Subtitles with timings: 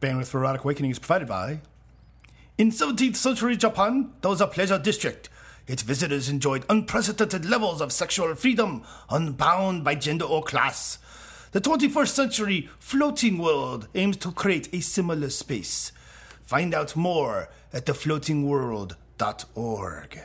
[0.00, 1.60] Bandwidth for Erotic Awakening is provided by.
[2.58, 5.28] In 17th century Japan, there was a pleasure district.
[5.66, 10.98] Its visitors enjoyed unprecedented levels of sexual freedom, unbound by gender or class.
[11.52, 15.92] The 21st century floating world aims to create a similar space.
[16.44, 20.20] Find out more at thefloatingworld.org.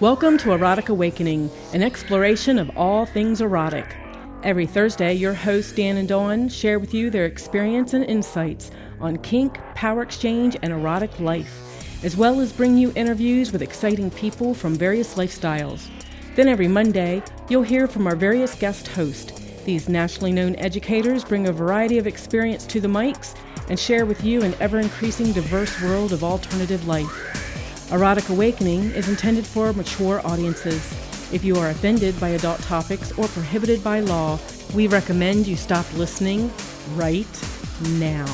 [0.00, 3.96] Welcome to Erotic Awakening, an exploration of all things erotic.
[4.42, 9.16] Every Thursday, your hosts Dan and Dawn share with you their experience and insights on
[9.18, 14.54] kink, power exchange, and erotic life, as well as bring you interviews with exciting people
[14.54, 15.88] from various lifestyles.
[16.36, 19.32] Then every Monday, you'll hear from our various guest hosts.
[19.64, 23.34] These nationally known educators bring a variety of experience to the mics
[23.68, 27.90] and share with you an ever increasing diverse world of alternative life.
[27.90, 30.94] Erotic Awakening is intended for mature audiences.
[31.32, 34.38] If you are offended by adult topics or prohibited by law,
[34.76, 36.52] we recommend you stop listening
[36.94, 37.26] right
[37.98, 38.24] now.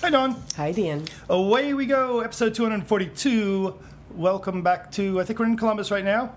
[0.00, 0.42] Hi, Dawn.
[0.56, 1.04] Hi, Dan.
[1.28, 3.74] Away we go, episode 242.
[4.14, 6.34] Welcome back to, I think we're in Columbus right now.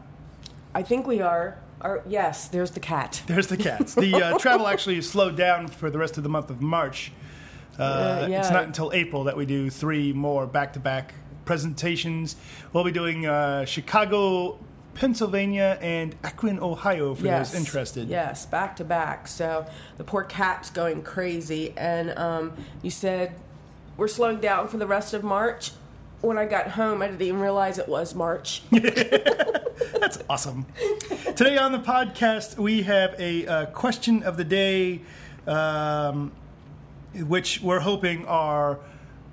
[0.73, 1.59] I think we are.
[2.07, 3.21] Yes, there's the cat.
[3.27, 3.95] There's the cats.
[3.95, 7.11] The uh, travel actually slowed down for the rest of the month of March.
[7.77, 8.39] Uh, Uh, yeah.
[8.39, 11.13] It's not until April that we do three more back to back
[11.45, 12.35] presentations.
[12.73, 14.57] We'll be doing uh, Chicago,
[14.93, 18.07] Pennsylvania, and Akron, Ohio for yes, those interested.
[18.07, 19.27] Yes, back to back.
[19.27, 19.65] So
[19.97, 21.73] the poor cat's going crazy.
[21.77, 23.35] And um, you said
[23.97, 25.71] we're slowing down for the rest of March.
[26.21, 28.61] When I got home, I didn't even realize it was March.
[28.71, 30.65] That's awesome.
[31.35, 35.01] Today on the podcast, we have a uh, question of the day,
[35.45, 36.31] um,
[37.13, 38.79] which we're hoping our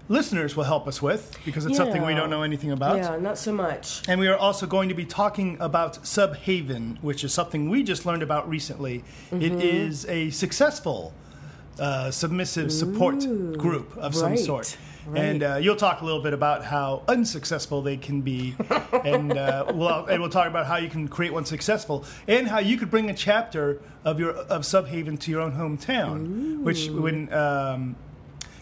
[0.09, 2.97] listeners will help us with because it's something we don't know anything about.
[2.97, 4.03] yeah, not so much.
[4.09, 8.05] And we are also going to be talking about Subhaven, which is something we just
[8.05, 9.05] learned about recently.
[9.31, 9.42] Mm-hmm.
[9.42, 11.15] It is a successful
[11.79, 13.21] uh, submissive support
[13.57, 14.77] group of some right, sort.
[15.07, 15.20] Right.
[15.24, 18.55] And uh, you'll talk a little bit about how unsuccessful they can be,
[19.05, 22.58] and uh, we'll and we'll talk about how you can create one successful, and how
[22.58, 26.62] you could bring a chapter of your of Subhaven to your own hometown.
[26.62, 27.96] Which when um,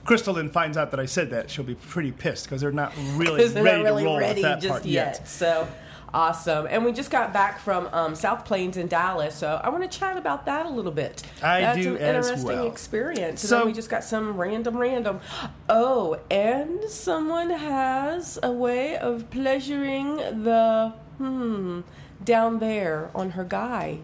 [0.05, 3.45] Crystalline finds out that I said that, she'll be pretty pissed because they're not really
[3.45, 5.17] ready not really to roll ready with that just part yet.
[5.19, 5.29] yet.
[5.29, 5.69] So
[6.13, 6.67] awesome.
[6.69, 9.35] And we just got back from um, South Plains in Dallas.
[9.35, 11.23] So I want to chat about that a little bit.
[11.43, 12.67] I That's do an as interesting well.
[12.67, 13.43] experience.
[13.43, 15.21] And So- then we just got some random, random.
[15.69, 21.81] Oh, and someone has a way of pleasuring the, hmm,
[22.25, 23.99] down there on her guy.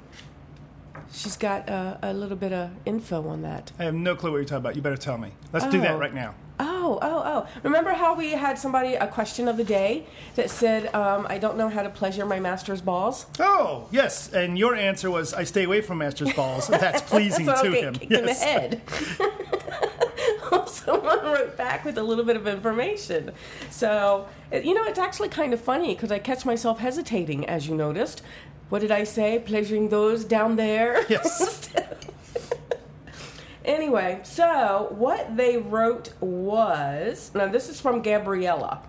[1.12, 3.72] She's got uh, a little bit of info on that.
[3.78, 4.76] I have no clue what you're talking about.
[4.76, 5.32] You better tell me.
[5.52, 5.98] Let's do that Oh.
[5.98, 6.34] right now.
[6.58, 7.46] Oh, oh, oh.
[7.64, 11.58] Remember how we had somebody, a question of the day that said, um, I don't
[11.58, 13.26] know how to pleasure my master's balls?
[13.38, 14.32] Oh, yes.
[14.32, 16.66] And your answer was I stay away from Master's balls.
[16.68, 17.94] That's pleasing I to him.
[17.94, 18.80] kicked in the head.
[20.66, 23.32] Someone wrote back with a little bit of information.
[23.70, 27.74] So, you know, it's actually kind of funny because I catch myself hesitating, as you
[27.74, 28.22] noticed.
[28.68, 29.38] What did I say?
[29.38, 31.04] Pleasuring those down there?
[31.08, 31.70] Yes.
[33.64, 38.80] Anyway, so what they wrote was now this is from Gabriella.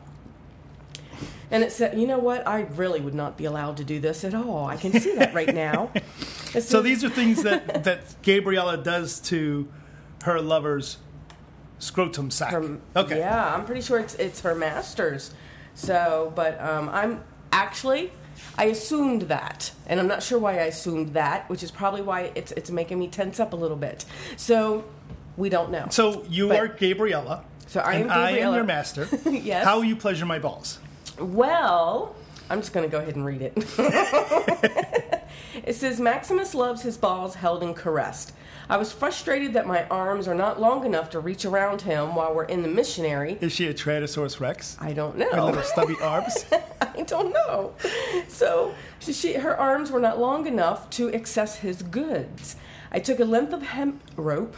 [1.50, 2.48] And it said, you know what?
[2.48, 4.68] I really would not be allowed to do this at all.
[4.68, 5.92] I can see that right now.
[6.60, 9.68] So these are things that, that Gabriella does to
[10.24, 10.98] her lover's
[11.80, 12.52] scrotum sac.
[12.52, 13.20] From, okay.
[13.20, 15.34] Yeah, I'm pretty sure it's it's for masters.
[15.76, 18.12] So, but um, I'm actually
[18.58, 22.32] I assumed that, and I'm not sure why I assumed that, which is probably why
[22.36, 24.06] it's it's making me tense up a little bit.
[24.36, 24.86] So
[25.36, 25.88] we don't know.
[25.90, 27.44] So you But- are Gabriella.
[27.68, 29.08] So I am and I am your master.
[29.30, 29.66] Yes.
[29.66, 30.80] How will you pleasure my balls?
[31.20, 32.16] Well,
[32.50, 33.54] I'm just going to go ahead and read it.
[35.66, 38.32] it says Maximus loves his balls held and caressed.
[38.70, 42.34] I was frustrated that my arms are not long enough to reach around him while
[42.36, 43.38] we're in the missionary.
[43.40, 44.76] Is she a Tyrannosaurus Rex?
[44.82, 45.46] I don't With know.
[45.46, 46.46] little stubby arms?
[46.82, 47.74] I don't know.
[48.28, 52.58] So she, she, her arms were not long enough to access his goods.
[52.92, 54.56] I took a length of hemp rope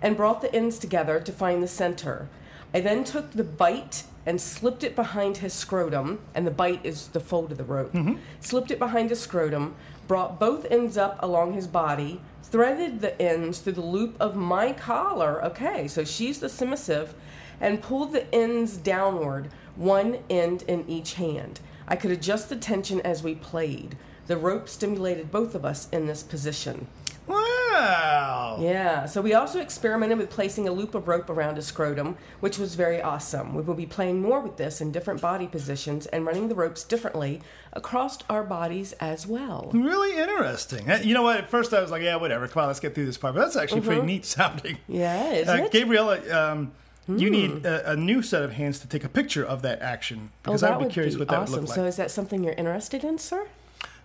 [0.00, 2.28] and brought the ends together to find the center.
[2.74, 7.08] I then took the bite and slipped it behind his scrotum, and the bite is
[7.08, 7.92] the fold of the rope.
[7.92, 8.16] Mm-hmm.
[8.40, 9.74] Slipped it behind his scrotum,
[10.08, 12.20] brought both ends up along his body,
[12.52, 15.42] threaded the ends through the loop of my collar.
[15.42, 17.14] Okay, so she's the submissive,
[17.58, 21.60] and pulled the ends downward, one end in each hand.
[21.88, 23.96] I could adjust the tension as we played.
[24.26, 26.88] The rope stimulated both of us in this position.
[27.32, 28.58] Wow.
[28.60, 32.58] Yeah, so we also experimented with placing a loop of rope around his scrotum, which
[32.58, 33.54] was very awesome.
[33.54, 36.84] We will be playing more with this in different body positions and running the ropes
[36.84, 37.40] differently
[37.72, 39.70] across our bodies as well.
[39.72, 40.90] Really interesting.
[40.90, 41.38] Uh, You know what?
[41.38, 42.46] At first I was like, yeah, whatever.
[42.46, 43.34] Come on, let's get through this part.
[43.34, 44.78] But that's actually pretty neat sounding.
[44.86, 45.64] Yeah, isn't Uh, Mm-hmm.
[45.66, 45.72] it?
[45.72, 46.72] Gabriella, um,
[47.08, 50.30] you need a, a new set of hands to take a picture of that action
[50.30, 51.52] Oh, because that I would be curious what that awesome.
[51.54, 51.76] would look like.
[51.76, 53.46] So is that something you're interested in, sir?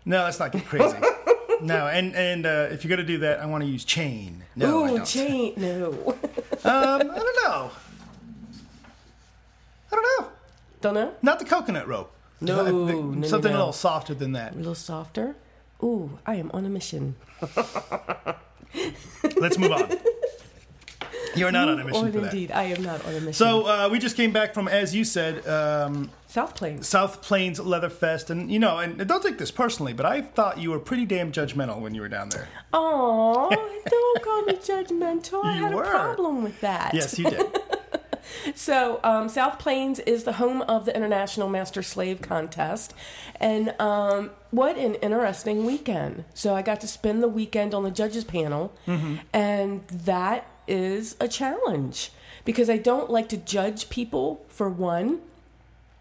[0.06, 0.96] no, let's not get crazy.
[1.62, 4.44] no, and and uh, if you're gonna do that, I want to use chain.
[4.56, 5.06] No, I Ooh, don't.
[5.08, 5.54] chain.
[5.58, 6.16] No.
[6.64, 6.74] Um,
[7.12, 7.72] I don't know.
[9.92, 10.30] I don't know.
[10.82, 11.14] Don't know?
[11.22, 12.12] Not the coconut rope.
[12.42, 13.58] No, I think no, something no.
[13.58, 14.54] a little softer than that.
[14.54, 15.36] A little softer.
[15.82, 17.16] Ooh, I am on a mission.
[19.40, 19.98] Let's move on.
[21.36, 22.34] You're not on a mission Or for that.
[22.34, 23.34] indeed, I am not on a mission.
[23.34, 26.88] So uh, we just came back from, as you said, um, South Plains.
[26.88, 30.58] South Plains Leather Fest, and you know, and don't take this personally, but I thought
[30.60, 32.48] you were pretty damn judgmental when you were down there.
[32.74, 33.50] Aw,
[33.90, 35.44] don't call me judgmental.
[35.46, 35.84] I You had were.
[35.84, 36.94] a problem with that.
[36.94, 37.46] Yes, you did.
[38.56, 42.94] So, um, South Plains is the home of the International Master Slave Contest.
[43.40, 46.26] And um, what an interesting weekend.
[46.34, 48.74] So, I got to spend the weekend on the judges panel,
[49.34, 52.12] and that is a challenge
[52.44, 55.20] because I don't like to judge people, for one.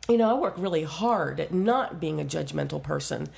[0.09, 3.29] You know, I work really hard at not being a judgmental person.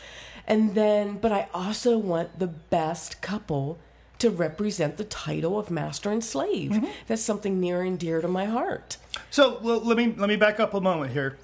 [0.47, 3.79] And then, but I also want the best couple
[4.19, 6.85] to represent the title of master and slave.
[7.07, 8.97] That's something near and dear to my heart.
[9.31, 11.39] So well, let me let me back up a moment here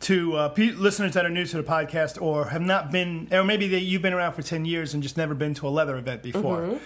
[0.00, 3.44] to uh, pe- listeners that are new to the podcast or have not been, or
[3.44, 5.96] maybe they, you've been around for ten years and just never been to a leather
[5.96, 6.78] event before.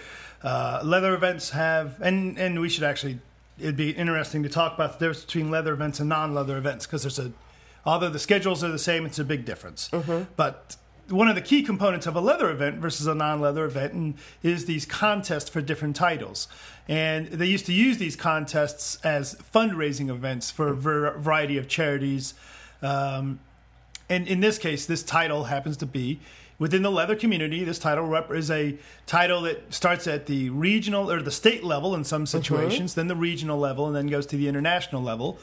[0.43, 3.19] Uh, leather events have, and and we should actually,
[3.59, 7.03] it'd be interesting to talk about the difference between leather events and non-leather events because
[7.03, 7.31] there's a,
[7.85, 9.89] although the schedules are the same, it's a big difference.
[10.35, 10.75] But
[11.09, 14.85] one of the key components of a leather event versus a non-leather event is these
[14.85, 16.47] contests for different titles.
[16.87, 22.33] And they used to use these contests as fundraising events for a variety of charities.
[22.81, 23.39] Um,
[24.09, 26.19] and in this case this title happens to be
[26.59, 27.63] within the leather community.
[27.63, 31.95] This title rep- is a title that starts at the regional or the state level
[31.95, 35.39] in some situations then the regional level and then goes to the international level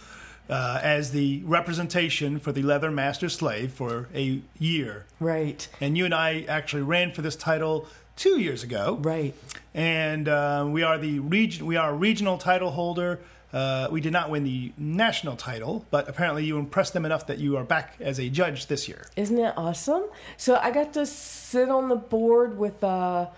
[0.49, 6.05] uh, as the representation for the leather master slave for a year Right, and you
[6.05, 7.87] and I actually ran for this title
[8.17, 8.99] two years ago.
[9.01, 9.35] right.
[9.75, 11.67] And uh, we are the region.
[11.67, 13.21] We are a regional title holder.
[13.53, 17.39] Uh, we did not win the national title, but apparently you impressed them enough that
[17.39, 19.07] you are back as a judge this year.
[19.17, 20.05] Isn't it awesome?
[20.37, 23.29] So I got to sit on the board with uh,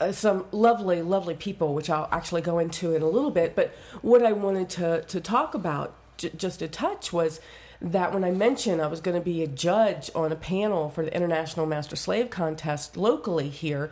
[0.00, 3.54] uh, some lovely, lovely people, which I'll actually go into in a little bit.
[3.56, 7.40] But what I wanted to, to talk about, j- just a touch, was
[7.80, 11.04] that when I mentioned I was going to be a judge on a panel for
[11.04, 13.90] the International Master Slave Contest locally here,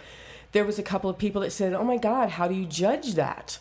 [0.53, 3.15] there was a couple of people that said, "Oh my God, how do you judge
[3.15, 3.59] that?"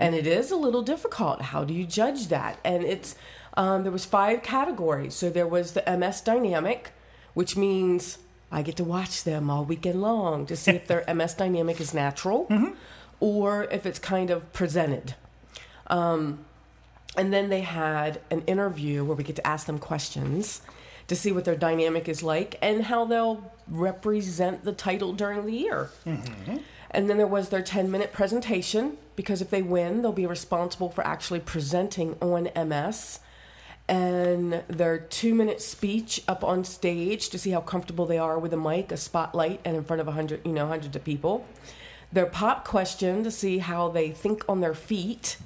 [0.00, 1.40] and it is a little difficult.
[1.42, 2.58] How do you judge that?
[2.64, 3.14] And it's
[3.56, 5.14] um, there was five categories.
[5.14, 6.90] So there was the MS dynamic,
[7.34, 8.18] which means
[8.50, 11.94] I get to watch them all weekend long to see if their MS dynamic is
[11.94, 12.46] natural
[13.20, 15.14] or if it's kind of presented.
[15.86, 16.44] Um,
[17.16, 20.62] and then they had an interview where we get to ask them questions
[21.08, 25.52] to see what their dynamic is like and how they'll represent the title during the
[25.52, 25.90] year.
[26.06, 26.58] Mm-hmm.
[26.92, 30.88] And then there was their 10 minute presentation because if they win, they'll be responsible
[30.88, 33.20] for actually presenting on MS.
[33.88, 38.52] And their two minute speech up on stage to see how comfortable they are with
[38.52, 41.44] a mic, a spotlight, and in front of a hundred, you know, hundreds of people.
[42.12, 45.38] Their pop question to see how they think on their feet.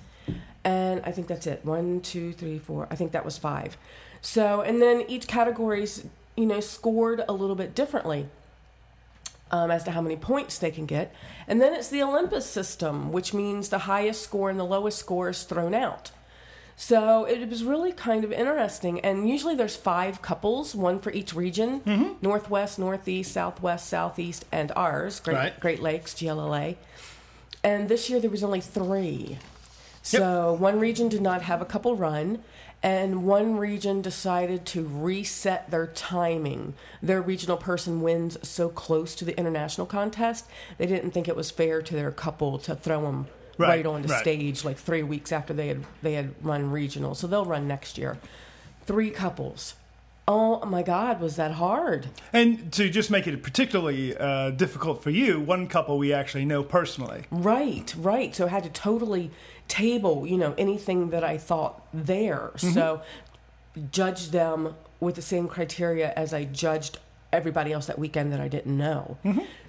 [0.64, 1.64] And I think that's it.
[1.64, 2.88] One, two, three, four.
[2.90, 3.76] I think that was five.
[4.23, 6.06] So, and then each category's,
[6.37, 8.28] you know, scored a little bit differently
[9.50, 11.14] um, as to how many points they can get.
[11.47, 15.28] And then it's the Olympic system, which means the highest score and the lowest score
[15.28, 16.11] is thrown out.
[16.76, 18.99] So it was really kind of interesting.
[19.00, 25.21] And usually there's five couples, one for each region Northwest, Northeast, Southwest, Southeast, and ours,
[25.21, 25.61] Great, Right.
[25.61, 26.76] Great Lakes, GLLA.
[27.62, 29.38] And this year there was only three.
[30.04, 32.40] So one region did not have a couple run,
[32.82, 36.75] and one region decided to reset their timing.
[37.02, 40.44] Their regional person wins so close to the international contest,
[40.76, 44.08] they didn't think it was fair to their couple to throw them right, Right, onto
[44.08, 44.20] right.
[44.20, 47.14] stage like three weeks after they had they had run regional.
[47.14, 48.18] So they'll run next year.
[48.84, 49.75] Three couples.
[50.26, 52.08] Oh my God, was that hard?
[52.32, 56.62] And to just make it particularly uh, difficult for you, one couple we actually know
[56.62, 57.25] personally.
[57.30, 58.34] Right, right.
[58.34, 59.30] So I had to totally
[59.68, 62.52] table, you know, anything that I thought there.
[62.56, 63.02] So
[63.90, 66.99] judge them with the same criteria as I judged
[67.33, 69.16] everybody else that weekend that I didn't know.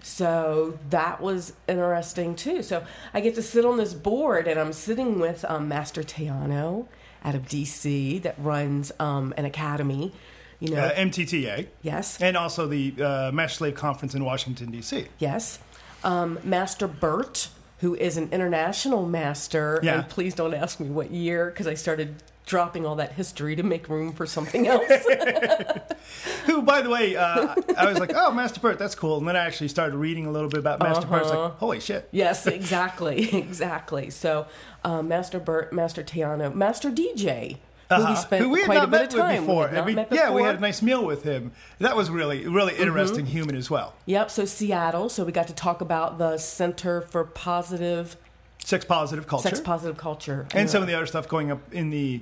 [0.03, 2.61] So that was interesting too.
[2.61, 6.85] So I get to sit on this board, and I'm sitting with um, Master Taino
[7.23, 10.11] out of DC that runs um, an academy.
[10.59, 11.67] You know, Uh, MTTA.
[11.81, 15.07] yes, And also the uh, Master Slave Conference in Washington, D.C.
[15.19, 15.59] yes.
[16.03, 19.95] Um, master Burt, who is an international master, Yeah.
[19.99, 22.15] and please don't ask me what year because I started
[22.45, 24.83] dropping all that history to make room for something else.
[26.45, 29.17] Who, by the way, uh, I was like, oh, Master Burt, that's cool.
[29.17, 31.23] And then I actually started reading a little bit about Master Burt.
[31.23, 31.43] It's Uh-huh.
[31.45, 32.07] like, holy shit.
[32.11, 34.09] Yes, exactly, exactly.
[34.11, 34.45] So,
[34.83, 37.57] um, Master Bert, Master Taino, Master DJ,
[37.89, 38.05] Uh-huh.
[38.09, 39.71] we spent Who we had quite not a bit met of time with before.
[39.71, 41.51] Not we- met yeah, we had a nice meal with him.
[41.79, 42.81] That was really, really Mm-hmm.
[42.83, 43.93] interesting human as well.
[44.07, 44.31] Yep.
[44.31, 45.09] So Seattle.
[45.09, 48.17] So we got to talk about the Center for Positive
[48.63, 49.47] Sex positive culture.
[49.49, 52.21] Sex Positive Culture, and some of the other stuff going up in the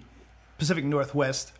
[0.58, 1.53] Pacific Northwest.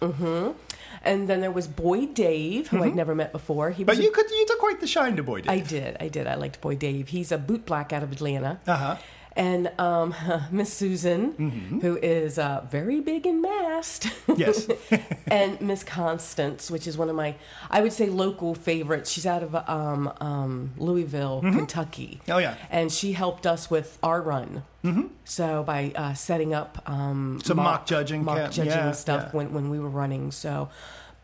[1.06, 3.72] And then there was Boy Dave, who I'd never met before.
[3.72, 3.86] He Mm-hmm.
[3.88, 4.00] But was.
[4.00, 5.50] a- you could you took quite the shine to Boy Dave.
[5.52, 5.98] I did.
[6.00, 6.28] I did.
[6.28, 7.10] I liked Boy Dave.
[7.10, 8.60] He's a boot black out of Atlanta.
[8.68, 8.98] Uh-huh.
[9.36, 10.14] And um,
[10.52, 14.12] Miss Susan, who is uh, very big and masked.
[14.36, 14.68] Yes.
[15.28, 17.36] and Miss Constance, which is one of my,
[17.70, 19.10] I would say, local favorites.
[19.10, 22.22] She's out of um, um, Louisville, Kentucky.
[22.30, 22.56] Oh, yeah.
[22.70, 24.64] And she helped us with our run.
[24.84, 25.08] Mm-hmm.
[25.24, 28.54] So by uh, setting up um, Some mock judging mock camp.
[28.54, 29.38] judging Yeah, stuff yeah.
[29.38, 30.32] when, when we were running.
[30.32, 30.70] So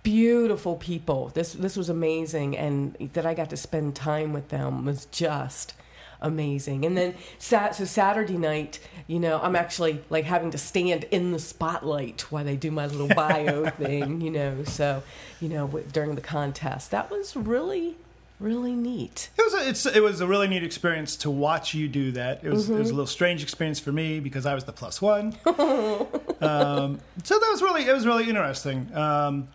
[0.04, 1.30] beautiful people.
[1.34, 5.74] This this was amazing, and that I got to spend time with them was just
[6.22, 6.86] amazing.
[6.86, 11.32] And then sat so Saturday night, you know, I'm actually like having to stand in
[11.32, 14.64] the spotlight while they do my little bio thing, you know.
[14.64, 15.04] So,
[15.40, 17.96] you know, during the contest, that was really
[18.40, 19.30] really neat.
[19.38, 22.42] It was a, it's it was a really neat experience to watch you do that.
[22.44, 22.76] It was Mm-hmm.
[22.76, 25.36] it was a little strange experience for me because I was the plus one.
[25.46, 29.48] um, so that was really it was really interesting um,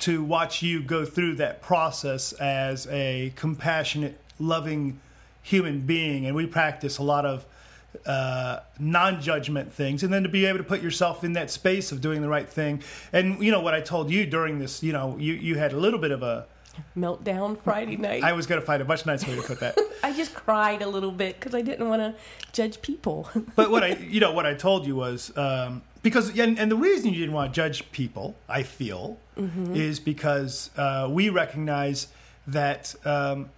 [0.00, 5.00] to watch you go through that process as a compassionate, loving
[5.48, 7.46] human being, and we practice a lot of
[8.06, 12.00] uh, non-judgment things, and then to be able to put yourself in that space of
[12.00, 12.82] doing the right thing.
[13.12, 15.76] And you know what I told you during this, you know, you you had a
[15.76, 16.46] little bit of a.
[16.96, 18.22] Meltdown Friday night.
[18.22, 19.76] I was going to find a much nicer way to put that.
[20.04, 22.14] I just cried a little bit because I didn't want to
[22.52, 23.28] judge people.
[23.56, 26.76] but what I, you know, what I told you was um, because, and, and the
[26.76, 29.18] reason you didn't want to judge people, I feel,
[29.74, 32.08] is because uh, we recognize
[32.46, 32.94] that.
[33.04, 33.50] Um,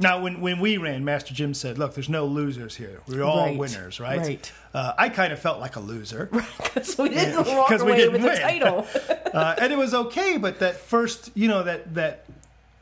[0.00, 3.00] now, when, when we ran, Master Jim said, "Look, there's no losers here.
[3.08, 4.52] We're all Right, winners, right?" right.
[4.72, 6.30] Uh, I kind of felt like a loser,
[6.82, 8.40] so we didn't walk 'Cause we away didn't with the win.
[8.40, 8.86] title.
[9.34, 10.36] uh, and it was okay.
[10.38, 12.26] But that first, you know, that that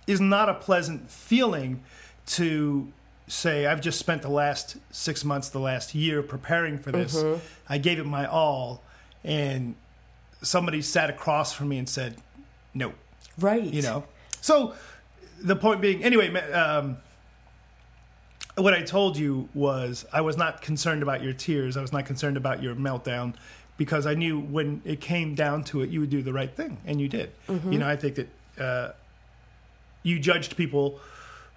[0.07, 1.83] is not a pleasant feeling
[2.27, 2.93] to
[3.29, 7.17] say I've just spent the last six months, the last year preparing for this.
[7.17, 7.41] Mm-hmm.
[7.69, 8.83] I gave it my all,
[9.25, 9.75] and
[10.43, 12.17] somebody sat across from me and said,
[12.75, 12.93] "No,"
[13.39, 13.63] right.
[13.63, 14.05] you know.
[14.43, 14.75] So
[15.41, 16.99] the point being, anyway, um,
[18.57, 21.77] what I told you was I was not concerned about your tears.
[21.77, 23.35] I was not concerned about your meltdown
[23.77, 26.79] because I knew when it came down to it, you would do the right thing,
[26.87, 27.31] and you did.
[27.73, 28.93] You know, I think that uh,
[30.03, 30.99] you judged people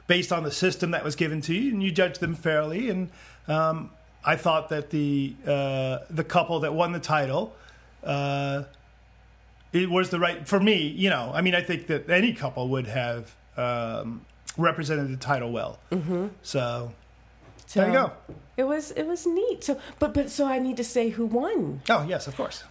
[0.08, 2.90] based on the system that was given to you, and you judged them fairly.
[2.90, 3.10] And
[3.48, 3.92] um,
[4.26, 7.56] I thought that the uh, the couple that won the title.
[8.04, 8.64] Uh,
[9.72, 10.88] it was the right for me.
[10.88, 14.26] You know, I mean, I think that any couple would have um,
[14.58, 15.80] represented the title well.
[15.92, 16.28] Mm-hmm.
[16.42, 16.94] So
[17.66, 18.12] So there you go.
[18.58, 19.64] It was it was neat.
[19.64, 21.82] So, but but so I need to say who won.
[21.90, 22.64] Oh yes, of course.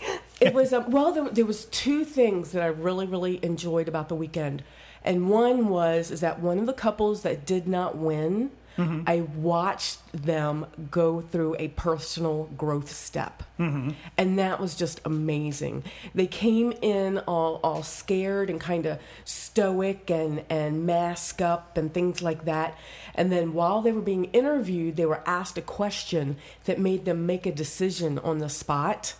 [0.40, 1.10] It was um, well.
[1.10, 4.62] There, there was two things that I really really enjoyed about the weekend,
[5.02, 8.50] and one was is that one of the couples that did not win.
[8.78, 9.02] Mm-hmm.
[9.06, 13.42] I watched them go through a personal growth step.
[13.58, 13.90] Mm-hmm.
[14.16, 15.82] And that was just amazing.
[16.14, 21.92] They came in all, all scared and kind of stoic and, and mask up and
[21.92, 22.78] things like that.
[23.16, 27.26] And then while they were being interviewed, they were asked a question that made them
[27.26, 29.14] make a decision on the spot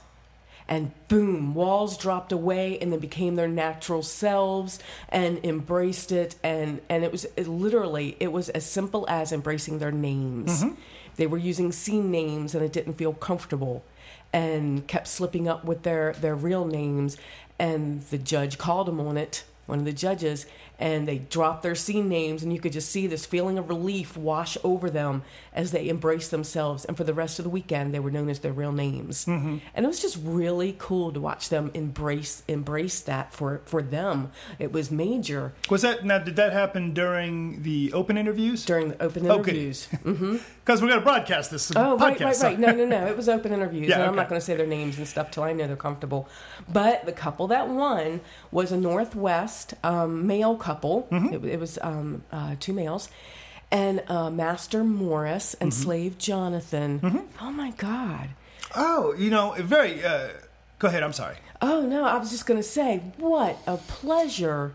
[0.69, 6.35] and boom, walls dropped away and then became their natural selves and embraced it.
[6.43, 10.63] And, and it was it literally, it was as simple as embracing their names.
[10.63, 10.75] Mm-hmm.
[11.17, 13.83] They were using scene names and it didn't feel comfortable
[14.33, 17.17] and kept slipping up with their, their real names.
[17.59, 20.47] And the judge called them on it, one of the judges,
[20.79, 22.43] and they dropped their scene names.
[22.43, 26.31] And you could just see this feeling of relief wash over them as they embraced
[26.31, 26.85] themselves.
[26.85, 29.27] And for the rest of the weekend, they were known as their real names.
[29.27, 34.31] And it was just really cool to watch them embrace embrace that for, for them.
[34.59, 36.19] It was major Was that now?
[36.19, 38.65] Did that happen during the open interviews?
[38.65, 39.89] during the open interviews.
[39.93, 40.03] Okay.
[40.11, 40.43] interviews.
[40.65, 41.71] Because we're going to broadcast this.
[41.73, 42.59] Oh, podcast, right, right, so- right.
[42.59, 43.07] No, no, no.
[43.07, 45.31] It was open interviews, Yeah, and I'm not going to say their names and stuff
[45.31, 46.29] till I know they're comfortable.
[46.69, 48.21] But the couple that won
[48.53, 50.68] was a Northwest um, male couple.
[50.77, 51.35] Mm-hmm.
[51.35, 53.09] It, it was um, uh, two males,
[53.71, 55.83] and uh, Master Morris and Mm-hmm.
[55.83, 57.29] Slave Jonathan.
[57.41, 58.31] Oh my God.
[58.77, 60.05] Oh, you know, very.
[60.05, 60.29] Uh,
[60.79, 61.03] go ahead.
[61.03, 61.37] I'm sorry.
[61.61, 64.75] Oh no, I was just going to say, what a pleasure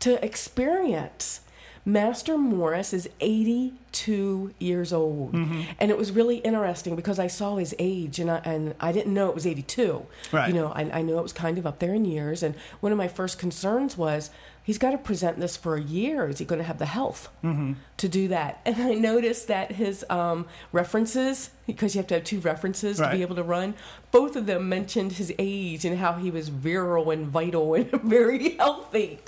[0.00, 1.40] to experience.
[1.88, 5.32] Master Morris is 82 years old.
[5.34, 5.62] Mm-hmm.
[5.78, 9.14] And it was really interesting because I saw his age and I, and I didn't
[9.14, 10.04] know it was 82.
[10.32, 10.48] Right.
[10.48, 12.42] You know, I, I knew it was kind of up there in years.
[12.42, 14.30] And one of my first concerns was
[14.66, 16.28] he's got to present this for a year.
[16.28, 17.74] Is he going to have the health Mm-hmm.
[17.98, 18.60] to do that?
[18.66, 23.08] And I noticed that his um, references, because you have to have two references to
[23.10, 23.74] be able to run,
[24.10, 28.56] both of them mentioned his age and how he was virile and vital and very
[28.56, 29.20] healthy.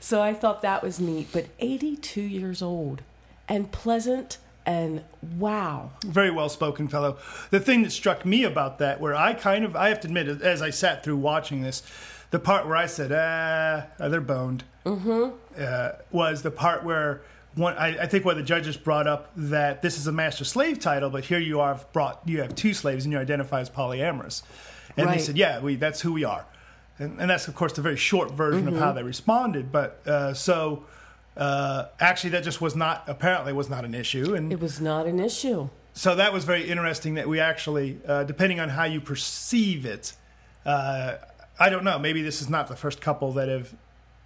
[0.00, 1.28] So I thought that was neat.
[1.32, 3.00] But 82 years old
[3.48, 4.36] and pleasant
[4.66, 5.02] and
[5.38, 5.90] wow.
[6.04, 7.18] very well spoken fellow.
[7.50, 10.28] The thing that struck me about that, where I kind of, I have to admit,
[10.42, 11.82] as I sat through watching this,
[12.30, 15.36] the part where I said, ah, they're boned, mm-hmm.
[15.58, 17.22] uh, was the part where
[17.54, 20.44] one, I, I think one of the judges brought up that this is a master
[20.44, 23.70] slave title, but here you are brought, you have two slaves and you identify as
[23.70, 24.42] polyamorous.
[24.96, 25.18] And Right.
[25.18, 26.46] they said, yeah, we, that's who we are.
[26.98, 29.70] And, and that's, of course, the very short version of how they responded.
[29.72, 30.84] But uh, so
[31.36, 34.34] uh, actually, that just was not, apparently, was not an issue.
[34.34, 35.68] And It was not an issue.
[35.92, 40.12] so that was very interesting that we actually, uh, depending on how you perceive it,
[40.64, 41.16] uh,
[41.58, 41.98] I don't know.
[41.98, 43.74] Maybe this is not the first couple that have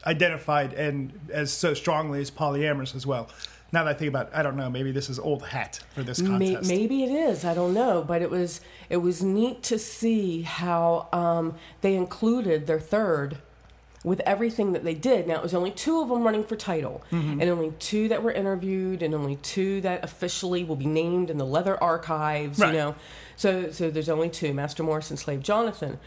[0.06, 3.28] identified and as so strongly as polyamorous as well.
[3.70, 4.70] Now that I think about, it, I don't know.
[4.70, 6.68] Maybe this is old hat for this contest.
[6.68, 7.44] maybe it is.
[7.44, 12.66] I don't know, but it was it was neat to see how um, they included
[12.66, 13.36] their third
[14.04, 15.26] with everything that they did.
[15.26, 17.42] Now it was only two of them running for title, Mm-hmm.
[17.42, 21.36] and only two that were interviewed, and only two that officially will be named in
[21.36, 22.58] the Leather Archives.
[22.58, 22.72] Right.
[22.72, 22.94] You know,
[23.36, 25.98] so so there's only two: Master Morris and Slave Jonathan.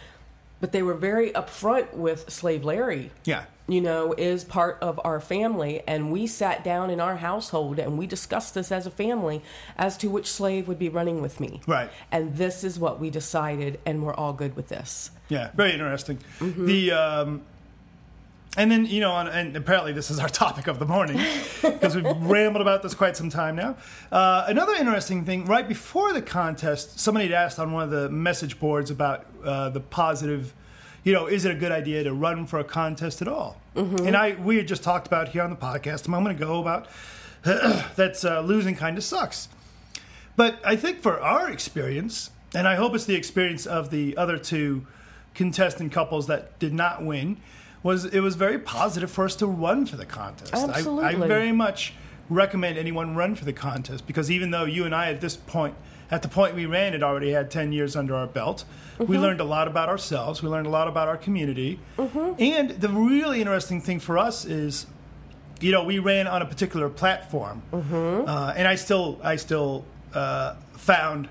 [0.61, 3.43] But they were very upfront with Slave Larry Yeah.
[3.67, 5.81] you know, is part of our family.
[5.87, 9.41] And we sat down in our household and we discussed this as a family
[9.77, 11.61] as to which slave would be running with me.
[11.67, 11.89] Right.
[12.11, 15.11] And this is what we decided, and we're all good with this.
[15.29, 16.19] Yeah, very interesting.
[16.39, 16.65] Mm-hmm.
[16.65, 17.41] The um,
[18.57, 21.19] and then you know, and apparently this is our topic of the morning
[21.61, 23.77] because we've rambled about this quite some time now.
[24.11, 28.09] Uh, another interesting thing, right before the contest, somebody had asked on one of the
[28.09, 30.53] message boards about uh, the positive.
[31.03, 33.59] You know, is it a good idea to run for a contest at all?
[34.05, 36.87] And I, we had just talked about here on the podcast a moment ago about
[37.95, 39.47] that's uh, losing kind of sucks.
[40.35, 44.37] But I think for our experience, and I hope it's the experience of the other
[44.37, 44.85] two
[45.33, 47.37] contestant couples that did not win,
[47.83, 50.53] was it was very positive for us to run for the contest.
[50.75, 51.93] I, I very much
[52.29, 55.75] recommend anyone run for the contest because even though you and I at this point,
[56.09, 58.63] at the point we ran, it already had 10 years under our belt,
[58.99, 61.79] we learned a lot about ourselves, we learned a lot about our community.
[62.39, 64.85] And the really interesting thing for us is
[65.59, 67.61] you know, we ran on a particular platform,
[68.27, 71.27] uh, and I still, I still uh, found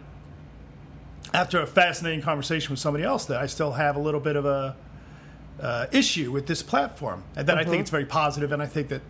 [1.34, 4.44] after a fascinating conversation with somebody else that I still have a little bit of
[4.46, 4.76] a
[5.60, 8.88] uh, issue with this platform, and that I think it's very positive, and I think
[8.88, 9.02] that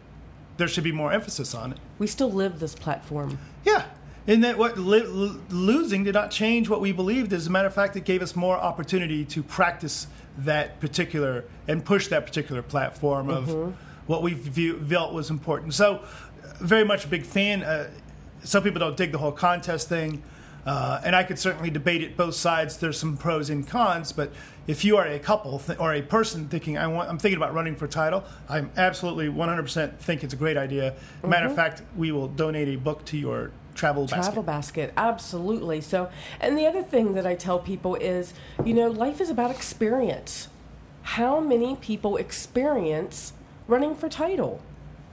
[0.57, 1.79] there should be more emphasis on it.
[1.99, 3.39] We still live this platform.
[3.65, 3.85] Yeah.
[4.27, 7.33] And that what li- losing did not change what we believed.
[7.33, 10.07] As a matter of fact, it gave us more opportunity to practice
[10.39, 13.75] that particular and push that particular platform of
[14.07, 15.73] what we view, felt was important.
[15.75, 17.63] So, uh, very much a big fan.
[17.63, 17.91] Uh,
[18.43, 20.23] some people don't dig the whole contest thing,
[20.67, 22.77] uh, and I could certainly debate it both sides.
[22.77, 24.33] There's some pros and cons, but
[24.71, 27.53] if you are a couple th- or a person thinking I want, I'm thinking about
[27.53, 30.95] running for title, I'm absolutely 100% think it's a great idea.
[31.27, 31.57] Matter of mm-hmm.
[31.57, 34.23] fact, we will donate a book to your travel basket.
[34.23, 35.81] Travel basket, absolutely.
[35.81, 36.09] So,
[36.41, 38.33] and the other thing that I tell people is,
[38.65, 40.47] you know, life is about experience.
[41.03, 43.33] How many people experience
[43.67, 44.63] running for title?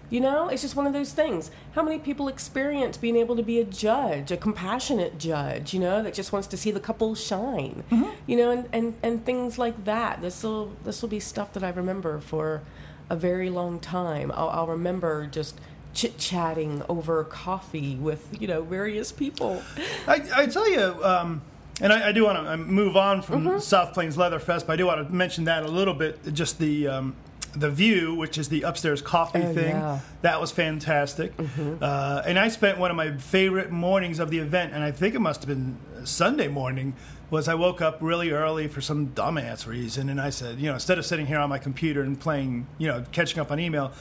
[0.09, 1.51] You know, it's just one of those things.
[1.73, 6.01] How many people experience being able to be a judge, a compassionate judge, you know,
[6.01, 7.83] that just wants to see the couple shine,
[8.25, 10.21] you know, and, and, and things like that.
[10.21, 12.61] This will this will be stuff that I remember for
[13.09, 14.31] a very long time.
[14.33, 15.59] I'll, I'll remember just
[15.93, 19.61] chit chatting over coffee with you know various people.
[20.07, 21.41] I, I tell you, um,
[21.81, 23.59] and I, I do want to move on from Mm-hmm.
[23.59, 26.33] South Plains Leather Fest, but I do want to mention that a little bit.
[26.33, 27.15] Just the um,
[27.59, 29.99] the view, which is the upstairs coffee Oh, thing, yeah.
[30.21, 31.33] that was fantastic.
[31.81, 35.15] Uh, and I spent one of my favorite mornings of the event, and I think
[35.15, 36.93] it must have been Sunday morning.
[37.29, 40.75] Was I woke up really early for some dumbass reason, and I said, you know,
[40.75, 43.91] instead of sitting here on my computer and playing, you know, catching up on email,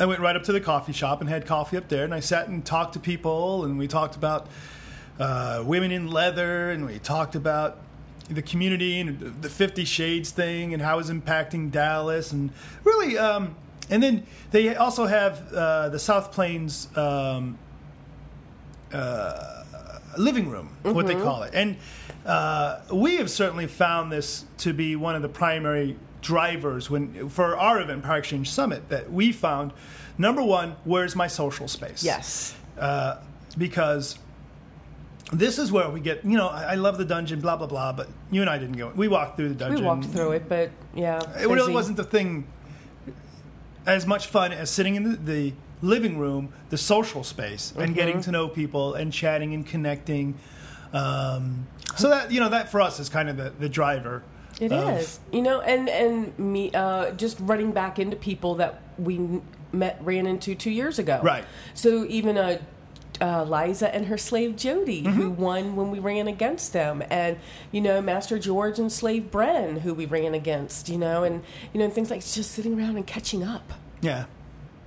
[0.00, 2.20] I went right up to the coffee shop and had coffee up there, and I
[2.20, 4.48] sat and talked to people, and we talked about
[5.20, 7.78] uh, women in leather, and we talked about
[8.28, 12.50] the community and the Fifty Shades thing and how it's impacting Dallas, and
[12.84, 13.54] really, um,
[13.88, 17.58] and then they also have uh, the South Plains um,
[18.92, 19.64] uh,
[20.18, 21.54] living room, what they call it.
[21.54, 21.76] And
[22.24, 27.56] uh, we have certainly found this to be one of the primary drivers when for
[27.56, 29.72] our event, Power Exchange Summit, that we found.
[30.18, 32.02] Number one, where's my social space?
[32.02, 32.56] Yes.
[32.78, 33.18] uh,
[33.56, 34.18] because
[35.32, 36.24] this is where we get.
[36.24, 37.92] You know, I, I love the dungeon, blah blah blah.
[37.92, 38.92] But you and I didn't go.
[38.94, 41.20] We walked through the dungeon We walked through it, but yeah.
[41.40, 42.46] It really wasn't the thing
[43.86, 47.94] as much fun as sitting in the, the living room, the social space, and Mm-hmm.
[47.94, 50.34] getting to know people and chatting and connecting.
[50.92, 54.22] Um, so that you know that for us is kind of the, the driver.
[54.60, 58.80] It is, of- you know, and and me uh, just running back into people that
[58.98, 59.40] we
[59.72, 61.20] met ran into two years ago.
[61.22, 61.44] Right.
[61.74, 62.58] So even uh,
[63.20, 65.40] uh, Liza and her slave Jody, who Mm-hmm.
[65.42, 67.38] won when we ran against them, and
[67.72, 71.80] you know Master George and slave Bren, who we ran against, you know, and you
[71.80, 73.72] know things like just sitting around and catching up.
[74.00, 74.24] Yeah.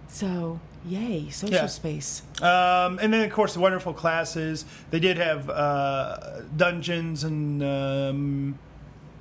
[0.07, 1.65] So yay, social Yeah.
[1.67, 2.21] space.
[2.41, 4.65] Um, and then, of course, the wonderful classes.
[4.91, 8.59] They did have uh, dungeons and um,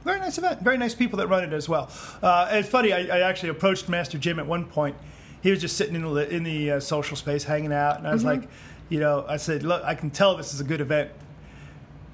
[0.04, 0.62] very nice event.
[0.62, 1.90] Very nice people that run it as well.
[2.22, 2.92] Uh, it's funny.
[2.92, 4.96] I, I actually approached Master Jim at one point.
[5.42, 8.12] He was just sitting in the in the uh, social space, hanging out, and I
[8.12, 8.48] was like,
[8.88, 11.10] you know, I said, look, I can tell this is a good event.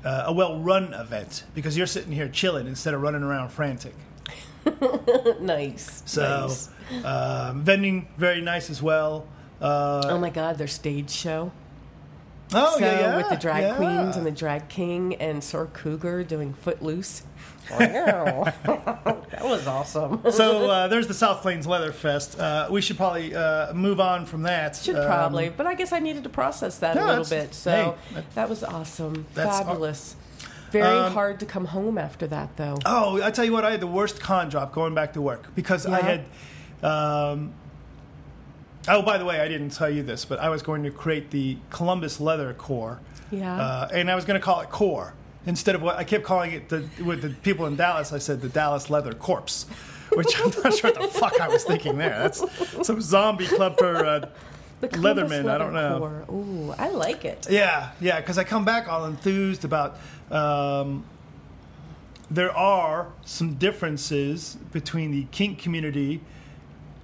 [0.05, 3.95] Uh, a well-run event because you're sitting here chilling instead of running around frantic.
[5.41, 6.03] nice.
[6.05, 6.49] So,
[6.91, 7.05] nice.
[7.05, 9.27] um, vending very nice as well.
[9.63, 11.53] Uh, Oh my God, their stage show.
[12.53, 13.77] oh so yeah, yeah, with the drag yeah.
[13.77, 17.23] queens and the drag king and Sir Cougar doing Footloose.
[19.35, 20.23] That was awesome.
[20.31, 22.39] so uh, there's the South Plains Leather Fest.
[22.39, 24.77] Uh, we should probably uh, move on from that.
[24.77, 27.55] Should Um, probably, but I guess I needed to process that No, a little bit.
[27.55, 30.17] So hey, that- was awesome, aw- fabulous.
[30.71, 32.77] Very Um, hard to come home after that, though.
[32.85, 35.55] Oh, I tell you what, I had the worst con drop going back to work
[35.55, 36.21] because I had.
[36.83, 37.53] Um,
[38.89, 41.31] oh, by the way, I didn't tell you this, but I was going to create
[41.31, 43.01] the Columbus Leather Core.
[43.31, 43.57] Yeah.
[43.57, 45.15] Uh, and I was going to call it Core
[45.47, 46.69] instead of what I kept calling it.
[46.69, 49.67] The, with the people in Dallas, I said the Dallas Leather Corpse,
[50.15, 52.19] which I'm not sure what the fuck I was thinking there.
[52.19, 52.43] That's
[52.87, 53.97] some zombie club for.
[53.97, 54.29] Uh,
[54.83, 55.99] Leatherman, I don't know.
[55.99, 56.25] Corps.
[56.31, 57.47] Ooh, I like it.
[57.49, 59.99] Yeah, yeah, because I come back all enthused about.
[60.31, 61.05] Um,
[62.31, 66.21] there are some differences between the kink community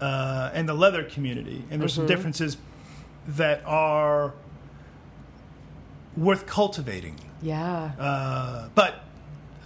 [0.00, 2.57] uh, and the leather community, and there's some differences
[3.26, 4.35] that are
[6.16, 7.16] worth cultivating.
[7.42, 7.92] Yeah.
[7.98, 9.03] Uh, but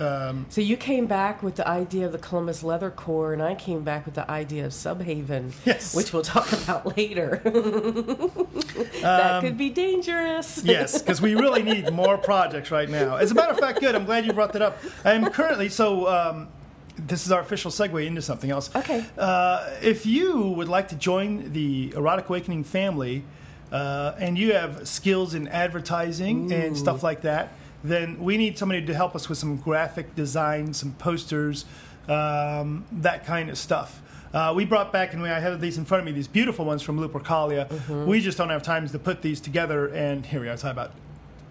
[0.00, 3.54] um, so you came back with the idea of the Columbus Leather Corps, and I
[3.54, 5.94] came back with the idea of Subhaven, Yes.
[5.94, 7.40] which we'll talk about later.
[9.02, 10.58] that could be dangerous.
[10.58, 13.16] Um, yes, because we really need more projects right now.
[13.16, 13.94] As a matter of fact, good.
[13.94, 14.78] I'm glad you brought that up.
[15.04, 16.08] I'm currently so.
[16.08, 16.48] Um,
[16.96, 18.74] this is our official segue into something else.
[18.74, 19.04] Okay.
[19.18, 23.24] Uh, if you would like to join the Erotic Awakening family,
[23.72, 27.52] uh, and you have skills in advertising and stuff like that,
[27.84, 31.66] then we need somebody to help us with some graphic design, some posters,
[32.08, 34.00] um, that kind of stuff.
[34.32, 36.64] Uh, we brought back, and we, I have these in front of me, these beautiful
[36.64, 37.68] ones from Lupercalia.
[37.68, 38.06] Mm-hmm.
[38.06, 40.92] We just don't have time to put these together, and here we are talking about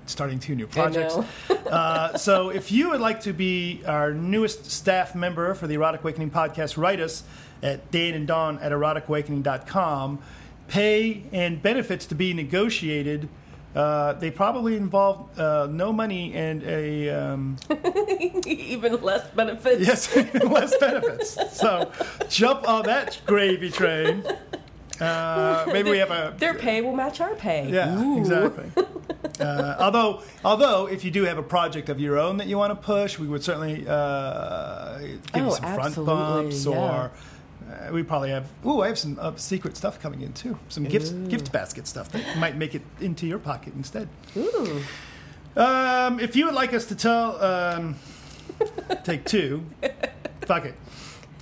[0.06, 1.15] starting two new projects.
[1.50, 6.02] uh, so if you would like to be our newest staff member for the Erotic
[6.02, 7.24] Awakening podcast, write us
[7.62, 10.19] at Dan and Dawn at eroticawakening.com.
[10.67, 13.30] Pay and benefits to be negotiated.
[13.75, 17.55] Uh, they probably involve uh, no money and a um,
[18.45, 19.81] Even less benefits.
[19.81, 21.57] yes less benefits.
[21.59, 21.91] So
[22.29, 24.23] jump on that gravy train.
[25.01, 27.67] Uh, maybe we have a Their pay will match our pay.
[27.71, 28.19] yeah, Ooh.
[28.19, 28.71] exactly.
[29.39, 32.69] uh, although, although, if you do have a project of your own that you want
[32.71, 36.71] to push, we would certainly uh, give Oh, you some front bumps, yeah.
[36.77, 37.12] or
[37.69, 38.47] uh, we probably have.
[38.65, 40.58] Ooh, I have some uh, secret stuff coming in too.
[40.69, 44.08] Some gifts, gift basket stuff that might make it into your pocket instead.
[44.38, 44.82] Ooh.
[45.56, 47.95] Um, if you would like us to tell, um,
[49.04, 49.65] take two.
[50.41, 50.76] Fuck it.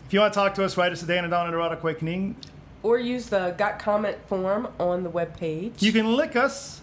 [0.06, 1.82] If you want to talk to us, write us at Dan and Dawn at Erotic
[1.82, 2.36] Awakening.
[2.84, 5.82] Or use the got comment form on the webpage.
[5.82, 6.81] You can lick us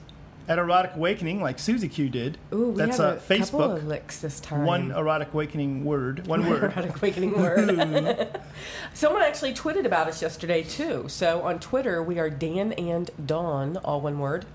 [0.48, 2.38] at Erotic Awakening, like Susie Q did.
[2.52, 3.76] Ooh, we That's have a couple Facebook.
[3.76, 4.64] of licks this time.
[4.64, 6.26] One erotic awakening word.
[6.26, 6.62] One word.
[6.72, 8.40] Erotic awakening word.
[8.94, 11.04] Someone actually tweeted about us yesterday too.
[11.08, 14.46] So on Twitter we are Dan and Dawn, all one word.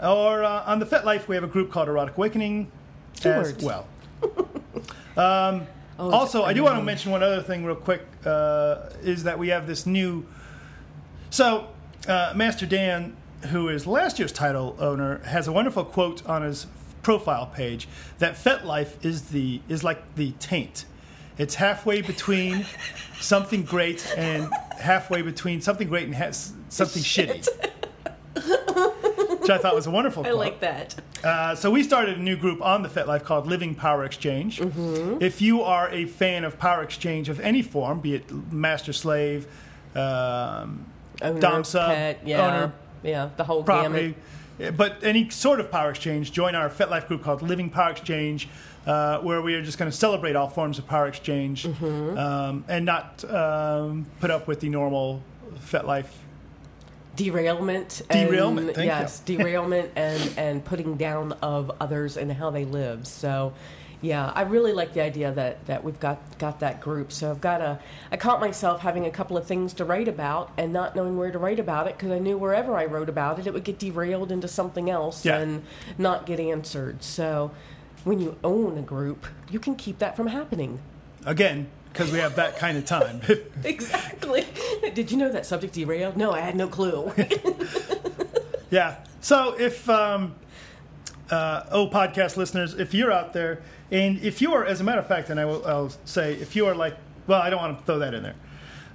[0.00, 2.70] or uh, on the FetLife, we have a group called Erotic Awakening.
[3.16, 3.64] Two as words.
[3.64, 3.86] well.
[5.16, 5.66] um,
[5.98, 8.02] Oh, also, I do want to mention one other thing real quick.
[8.24, 10.24] Uh, is that we have this new.
[11.30, 11.68] So,
[12.08, 13.14] uh, Master Dan,
[13.46, 16.66] who is last year's title owner, has a wonderful quote on his
[17.02, 20.84] profile page that FetLife is the is like the taint.
[21.38, 22.66] It's halfway between
[23.20, 27.48] something great and halfway between something great and has something shitty.
[28.34, 30.38] Which I thought was a wonderful I quote.
[30.38, 30.94] like that.
[31.24, 34.60] Uh, so we started a new group on the FetLife called Living Power Exchange.
[35.20, 39.46] If you are a fan of Power Exchange of any form, be it master slave,
[39.96, 40.86] um,
[41.20, 42.72] Owner, dom sub, pet, yeah, owner,
[43.02, 44.14] yeah, the whole property,
[44.58, 44.76] gamut.
[44.76, 48.48] but any sort of Power Exchange, join our FetLife group called Living Power Exchange.
[48.84, 52.18] Uh, where we are just going to celebrate all forms of power exchange Mm-hmm.
[52.18, 55.22] um, and not um, put up with the normal
[55.54, 56.08] FetLife
[57.16, 63.06] derailment and- Derailment, yes derailment and and putting down of others and how they live.
[63.06, 63.52] So
[64.04, 67.12] yeah i really like the idea that that we've got got that group.
[67.12, 67.78] So i've got a
[68.10, 71.30] i caught myself having a couple of things to write about and not knowing where
[71.30, 73.78] to write about it because i knew wherever i wrote about it it would get
[73.78, 75.38] derailed into something else Yeah.
[75.38, 75.62] and
[75.98, 77.04] not get answered.
[77.04, 77.52] So
[78.02, 80.80] when you own a group you can keep that from happening.
[81.24, 83.20] Again because we have that kind of time.
[83.64, 84.46] exactly
[84.94, 87.12] did you know that subject derailed no i had no clue
[88.72, 88.96] Yeah.
[89.20, 90.34] So if um,
[91.30, 94.98] uh, oh podcast listeners, if you're out there, and if you are, as a matter
[95.00, 97.78] of fact, and I will I'll say, if you are like, well, I don't want
[97.78, 98.34] to throw that in there.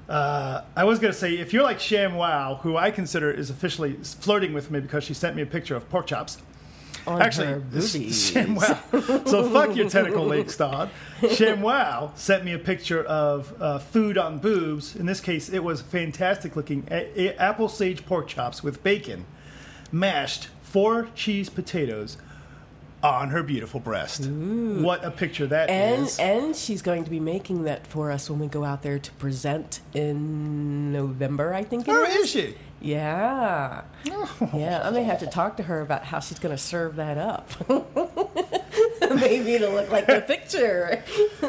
[0.09, 3.51] Uh, I was going to say, if you're like Sham Wow, who I consider is
[3.51, 6.39] officially flirting with me because she sent me a picture of pork chops.
[7.07, 8.29] On Actually, her boobies.
[8.31, 8.79] Sham Wow.
[9.25, 10.89] So fuck your tentacle lake stod.
[11.31, 14.95] Sham Wow sent me a picture of uh, food on boobs.
[14.95, 19.25] In this case, it was fantastic looking a- a- apple sage pork chops with bacon,
[19.91, 22.17] mashed four cheese potatoes
[23.03, 24.25] on her beautiful breast.
[24.27, 26.17] What a picture that is!
[26.19, 28.97] And and she's going to be making that for us when we go out there
[28.99, 31.87] to present in November, I think.
[31.87, 32.55] it Where is she?
[32.81, 33.81] Yeah.
[34.53, 37.17] Yeah, I may have to talk to her about how she's going to serve that
[37.17, 37.49] up.
[39.15, 41.03] Maybe it'll look like the picture.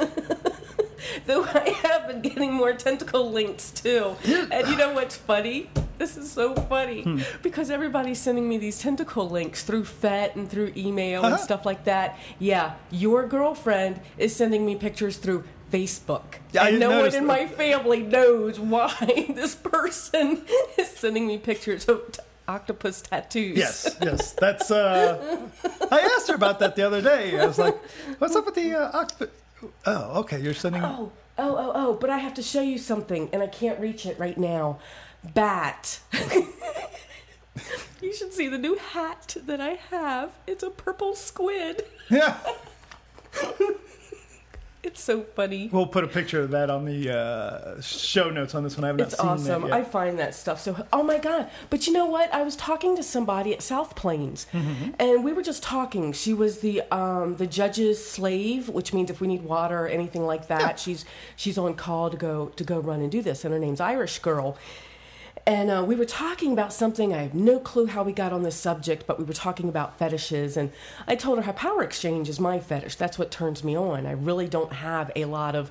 [1.27, 4.17] Though I have been getting more tentacle links too.
[4.51, 5.71] And you know what's funny?
[5.99, 7.21] This is so funny Hmm.
[7.43, 11.43] because everybody's sending me these tentacle links through FET and through email and Uh-huh.
[11.45, 12.17] stuff like that.
[12.38, 16.22] Yeah, your girlfriend is sending me pictures through Facebook.
[16.59, 17.22] I and no one in that.
[17.22, 20.42] my family knows why this person
[20.78, 23.57] is sending me pictures of t- octopus tattoos.
[23.57, 24.33] Yes, yes.
[24.33, 24.70] That's.
[24.70, 25.48] Uh,
[25.90, 27.38] I asked her about that the other day.
[27.38, 27.76] I was like,
[28.18, 29.28] "What's up with the uh, octopus?"
[29.87, 30.40] Oh, okay.
[30.40, 30.83] You're sending.
[30.83, 34.07] Oh, oh, oh, oh, but I have to show you something, and I can't reach
[34.07, 34.78] it right now.
[35.35, 36.00] Bat.
[38.00, 40.31] you should see the new hat that I have.
[40.46, 41.85] It's a purple squid.
[42.09, 42.37] Yeah.
[44.83, 45.69] It's so funny.
[45.73, 48.85] We'll put a picture of that on the uh, show notes on this one.
[48.85, 49.64] I have not It's awesome.
[49.73, 50.87] I find that stuff so.
[50.93, 51.51] Oh my god!
[51.69, 52.33] But you know what?
[52.33, 54.91] I was talking to somebody at South Plains, Mm-hmm.
[55.01, 56.12] and we were just talking.
[56.12, 60.25] She was the um, the judge's slave, which means if we need water or anything
[60.25, 63.45] like that, she's she's on call to go to go run and do this.
[63.45, 64.57] And her name's Irish Girl.
[65.48, 67.14] And uh, we were talking about something.
[67.14, 69.98] I have no clue how we got on this subject, but we were talking about
[69.98, 70.58] fetishes.
[70.58, 70.70] And
[71.06, 72.96] I told her how power exchange is my fetish.
[72.96, 74.04] That's what turns me on.
[74.04, 75.70] I really don't have a lot of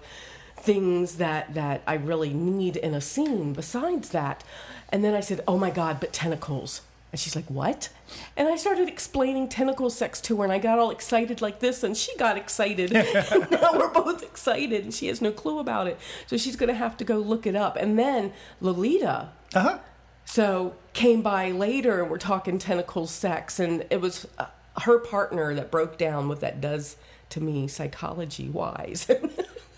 [0.55, 4.43] things that, that I really need in a scene besides that.
[4.89, 6.81] And then I said, Oh my God, but tentacles.
[7.11, 7.89] And she's like, What?
[8.35, 11.83] And I started explaining tentacle sex to her, and I got all excited like this,
[11.83, 12.91] and she got excited.
[13.51, 15.99] now we're both excited, and she has no clue about it.
[16.25, 17.75] So she's going to have to go look it up.
[17.75, 19.79] And then Lolita, Uh-huh.
[20.25, 24.45] so came by later and we're talking tentacle sex and it was uh,
[24.81, 26.97] her partner that broke down what that does
[27.29, 29.09] to me psychology wise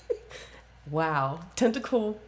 [0.89, 2.19] wow tentacle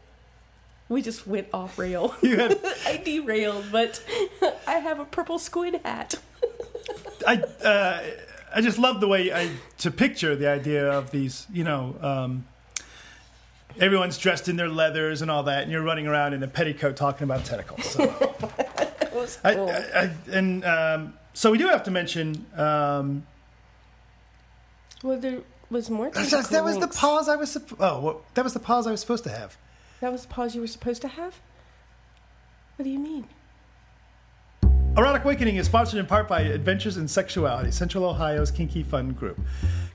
[0.87, 4.03] we just went off rail You had, i derailed but
[4.67, 6.15] i have a purple squid hat
[7.27, 8.01] I, uh,
[8.55, 11.45] I just love the way I to picture the idea of these.
[11.53, 12.45] You know, um,
[13.79, 16.95] everyone's dressed in their leathers and all that, and you're running around in a petticoat
[16.95, 17.85] talking about tentacles.
[17.85, 18.05] So.
[19.13, 19.69] was I, cool.
[19.69, 22.45] I, I, and um, so we do have to mention.
[22.57, 23.25] Um,
[25.03, 27.55] well there was more that tentacle was the pause I was.
[27.55, 29.57] supp- Oh, well, that was the pause I was supposed to have.
[29.99, 31.39] that was the pause you were supposed to have
[32.75, 33.27] what do you mean
[34.97, 39.39] Erotic Awakening is sponsored in part by Adventures in Sexuality, Central Ohio's kinky fun group.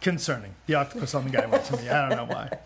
[0.00, 0.54] concerning.
[0.66, 1.88] The octopus on the guy went to me.
[1.88, 2.58] I don't know why.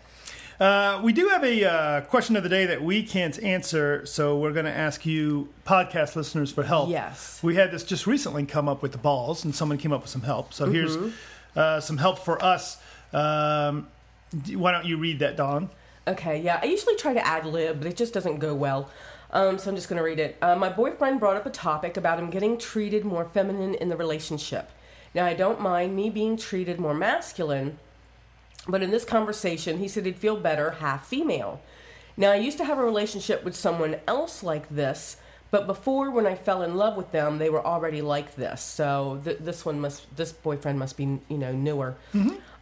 [0.59, 4.37] Uh, we do have a uh, question of the day that we can't answer, so
[4.37, 6.89] we're going to ask you, podcast listeners, for help.
[6.89, 7.41] Yes.
[7.43, 10.09] We had this just recently come up with the balls, and someone came up with
[10.09, 10.53] some help.
[10.53, 10.97] So here's
[11.55, 12.77] uh, some help for us.
[13.11, 13.87] Um,
[14.53, 15.69] why don't you read that, Dawn?
[16.07, 16.59] Okay, yeah.
[16.61, 18.89] I usually try to ad lib, but it just doesn't go well.
[19.31, 20.37] Um, so I'm just going to read it.
[20.41, 23.97] Uh, my boyfriend brought up a topic about him getting treated more feminine in the
[23.97, 24.71] relationship.
[25.13, 27.79] Now, I don't mind me being treated more masculine,
[28.67, 31.61] but in this conversation, he said he'd feel better half female.
[32.17, 35.17] Now, I used to have a relationship with someone else like this,
[35.51, 38.61] but before, when I fell in love with them, they were already like this.
[38.61, 41.95] So th- this one must, this boyfriend must be, you know, newer.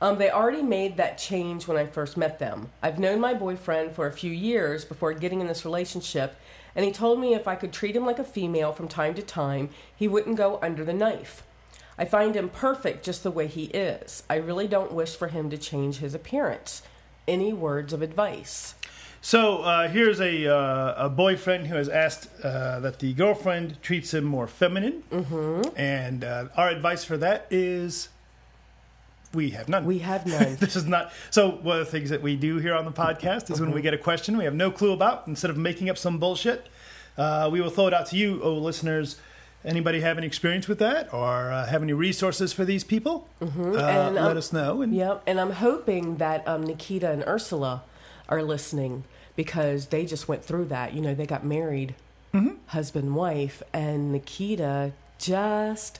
[0.01, 2.69] Um, they already made that change when I first met them.
[2.81, 6.35] I've known my boyfriend for a few years before getting in this relationship,
[6.75, 9.21] and he told me if I could treat him like a female from time to
[9.21, 11.43] time, he wouldn't go under the knife.
[11.97, 14.23] I find him perfect just the way he is.
[14.29, 16.81] I really don't wish for him to change his appearance.
[17.27, 18.75] Any words of advice?
[19.21, 24.13] So uh, here's a, uh, a boyfriend who has asked uh, that the girlfriend treats
[24.13, 25.03] him more feminine.
[25.11, 25.77] Mm-hmm.
[25.79, 28.09] And uh, our advice for that is
[29.33, 29.85] we have none.
[29.85, 30.57] We have none.
[30.57, 31.13] this is not.
[31.29, 33.81] So one of the things that we do here on the podcast is when we
[33.81, 36.67] get a question we have no clue about, instead of making up some bullshit,
[37.17, 39.17] uh, we will throw it out to you, oh listeners.
[39.65, 43.27] Anybody have any experience with that, or uh, have any resources for these people?
[43.41, 43.75] Mm-hmm.
[43.75, 44.81] Uh, And, um, let us know.
[44.81, 47.83] And Yep, and I'm hoping that um, Nikita and Ursula
[48.27, 50.93] are listening because they just went through that.
[50.93, 51.95] You know, they got married,
[52.67, 55.99] husband wife, and Nikita just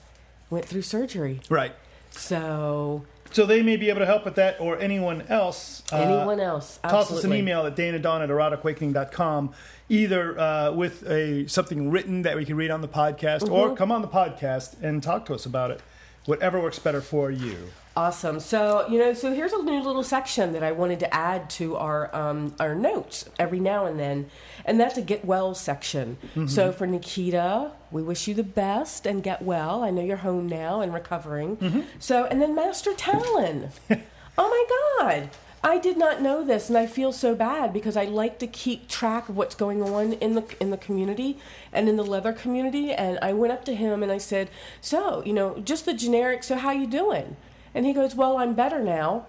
[0.50, 1.40] went through surgery.
[1.48, 1.74] right.
[2.10, 5.82] So So they may be able to help with that, or anyone else.
[5.92, 6.78] uh, anyone else?
[6.82, 9.52] toss us an email at danadawn at eroticawakening.com,
[9.88, 13.52] either uh, with a something written that we can read on the podcast, Mm-hmm.
[13.52, 15.80] or come on the podcast and talk to us about it.
[16.26, 17.56] Whatever works better for you.
[17.96, 18.40] Awesome.
[18.40, 21.76] So you know, so here's a new little section that I wanted to add to
[21.76, 24.28] our um, our notes every now and then,
[24.64, 26.16] and that's a get well section.
[26.48, 29.84] So for Nikita, we wish you the best and get well.
[29.84, 31.86] I know you're home now and recovering.
[32.00, 33.70] So and then Master Talon.
[33.90, 33.96] oh
[34.38, 35.30] my God.
[35.62, 38.86] I did not know this, and I feel so bad because I like to keep
[38.86, 41.38] track of what's going on in the in the community
[41.72, 42.92] and in the leather community.
[42.92, 44.50] And I went up to him and I said,
[44.82, 46.42] "So, you know, just the generic.
[46.42, 47.36] So, how you doing?"
[47.74, 49.26] And he goes, "Well, I'm better now."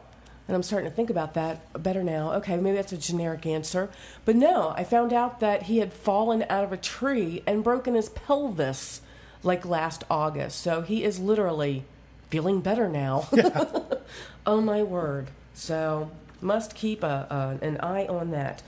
[0.47, 1.81] And I'm starting to think about that.
[1.81, 2.34] Better now.
[2.34, 3.89] Okay, maybe that's a generic answer.
[4.25, 7.95] But no, I found out that he had fallen out of a tree and broken
[7.95, 9.01] his pelvis
[9.41, 10.62] like last August.
[10.62, 11.86] So he is literally
[12.29, 13.27] feeling better now.
[14.45, 15.29] oh my word.
[15.53, 18.62] So must keep a, a, an eye on that.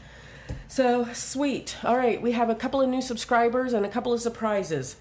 [0.68, 1.76] So sweet.
[1.84, 4.96] All right, we have a couple of new subscribers and a couple of surprises.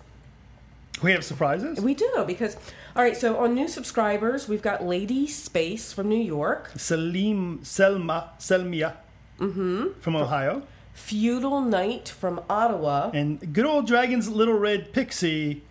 [1.03, 1.81] We have surprises.
[1.81, 2.57] We do because,
[2.95, 3.17] all right.
[3.17, 8.95] So on new subscribers, we've got Lady Space from New York, Salim Selma Selmia
[9.39, 10.01] Mm-hmm.
[10.01, 10.63] from Ohio,
[10.95, 13.11] Feudal Knight from Ottawa.
[13.13, 15.63] and good old Dragon's Little Red Pixie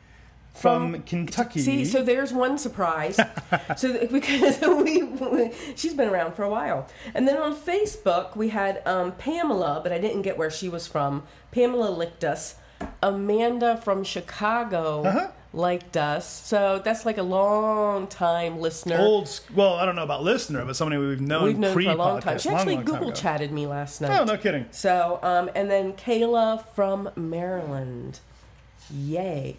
[0.53, 1.59] from, From- Kentucky.
[1.61, 3.19] See, so there's one surprise.
[3.77, 8.49] so because we, we- she's been around for a while, and then on Facebook we
[8.49, 11.23] had um, Pamela, but I didn't get where she was from.
[11.51, 12.55] Pamela licked us.
[13.01, 15.27] Amanda from Chicago Uh-huh.
[15.53, 16.27] liked us.
[16.27, 18.97] So that's like a long time listener.
[18.97, 19.39] old.
[19.53, 21.43] Well, I don't know about listener, but somebody we've known.
[21.43, 22.39] We've known for a long time.
[22.39, 24.19] She long, actually long Google chatted me last night.
[24.19, 24.65] Oh, no kidding.
[24.71, 28.19] So, um, and then Kayla from Maryland.
[28.93, 29.55] Yay.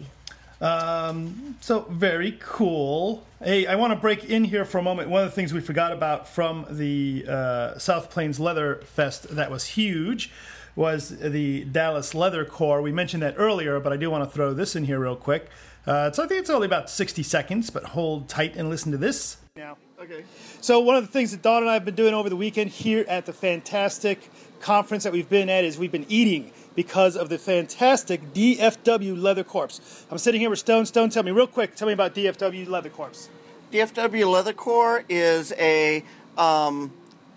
[0.61, 3.25] Um, so very cool.
[3.43, 5.11] Hey, I want to break in here for a moment.
[5.11, 9.51] One of the things we forgot about from the uh, South Plains Leather Fest that
[9.51, 10.31] was huge
[10.77, 12.81] was the Dallas Leather Corps.
[12.81, 15.49] We mentioned that earlier, but I do want to throw this in here real quick.
[15.87, 18.99] Uh, so I think it's only about 60 seconds, but hold tight and listen to
[18.99, 19.39] this.
[19.57, 20.25] Now, Okay.
[20.61, 22.71] So one of the things that Dawn and I have been doing over the weekend
[22.71, 27.31] here at the fantastic conference that we've been at is we've been eating because of
[27.31, 29.81] the fantastic DFW Leather Corps.
[30.11, 30.85] I'm sitting here with Stone.
[30.85, 31.77] Stone, tell me real quick.
[31.77, 33.31] Tell me about DFW Leather Corps.
[33.73, 36.05] DFW Leather Corps is a
[36.37, 36.93] um,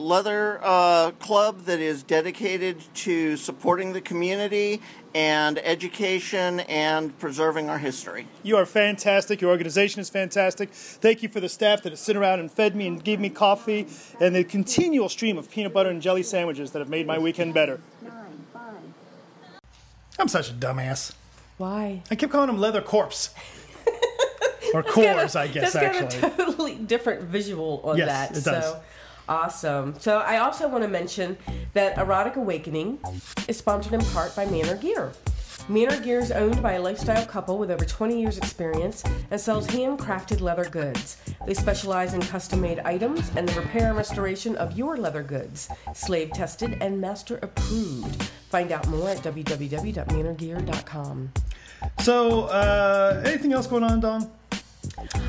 [0.09, 4.81] leather uh, club that is dedicated to supporting the community
[5.13, 8.25] and education and preserving our history.
[8.41, 9.41] You are fantastic.
[9.41, 10.69] Your organization is fantastic.
[10.71, 13.29] Thank you for the staff that have sit around and fed me and gave me
[13.29, 13.87] coffee
[14.21, 17.53] and the continual stream of peanut butter and jelly sandwiches that have made my weekend
[17.53, 17.81] better.
[20.17, 21.13] I'm such a dumbass.
[21.57, 22.03] Why?
[22.09, 23.33] I kept calling them leather corpse.
[24.73, 26.27] or cores, I guess, That's got actually.
[26.43, 28.37] a totally different visual on Yes, that.
[28.37, 28.63] it does.
[28.65, 28.81] So
[29.29, 29.95] awesome.
[29.99, 31.37] So I also want to mention
[31.73, 32.99] that Erotic Awakening
[33.47, 35.13] is sponsored in part by Manor Gear.
[35.69, 39.67] Manor Gear is owned by a lifestyle couple with over 20 years' experience and sells
[39.67, 41.17] handcrafted leather goods.
[41.45, 45.69] They specialize in custom made items and the repair and restoration of your leather goods,
[45.93, 48.23] slave tested and master approved.
[48.49, 51.33] Find out more at www.manorgear.com.
[51.99, 54.31] So, uh, anything else going on, Dawn?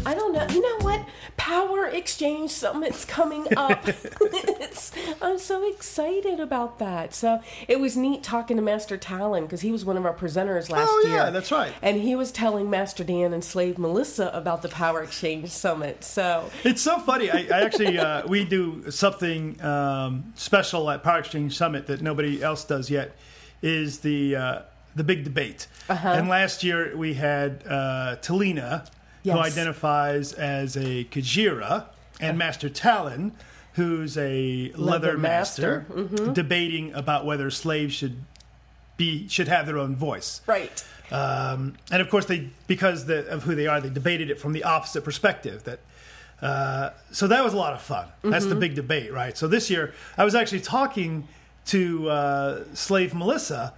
[0.06, 0.46] I don't know.
[0.48, 1.04] You know what?
[1.36, 3.82] Power Exchange Summit's coming up.
[4.20, 7.14] it's, I'm so excited about that.
[7.14, 10.70] So it was neat talking to Master Talon because he was one of our presenters
[10.70, 11.16] last Oh, year.
[11.16, 11.72] yeah, that's right.
[11.82, 16.04] And he was telling Master Dan and Slave Melissa about the Power Exchange Summit.
[16.04, 17.30] So It's so funny.
[17.30, 22.42] I, I actually uh, we do something um, special at Power Exchange Summit that nobody
[22.42, 23.16] else does yet.
[23.62, 24.58] Is the uh,
[24.96, 25.66] the big debate?
[25.88, 26.08] Uh-huh.
[26.08, 28.88] And last year we had uh, Talina,
[29.24, 31.86] who identifies as a Kajira,
[32.20, 33.32] and Master Talon,
[33.74, 36.16] who's a leather, Leather master, master.
[36.16, 36.32] Mm-hmm.
[36.32, 38.16] debating about whether slaves should
[38.96, 40.42] be should have their own voice.
[40.46, 40.84] right.
[41.12, 44.52] Um, and of course, they because the, of who they are, they debated it from
[44.52, 45.64] the opposite perspective.
[45.64, 45.80] That
[46.40, 48.06] uh, so that was a lot of fun.
[48.22, 49.36] That's the big debate, right?
[49.36, 51.26] So this year, I was actually talking
[51.66, 53.74] to uh, Slave Melissa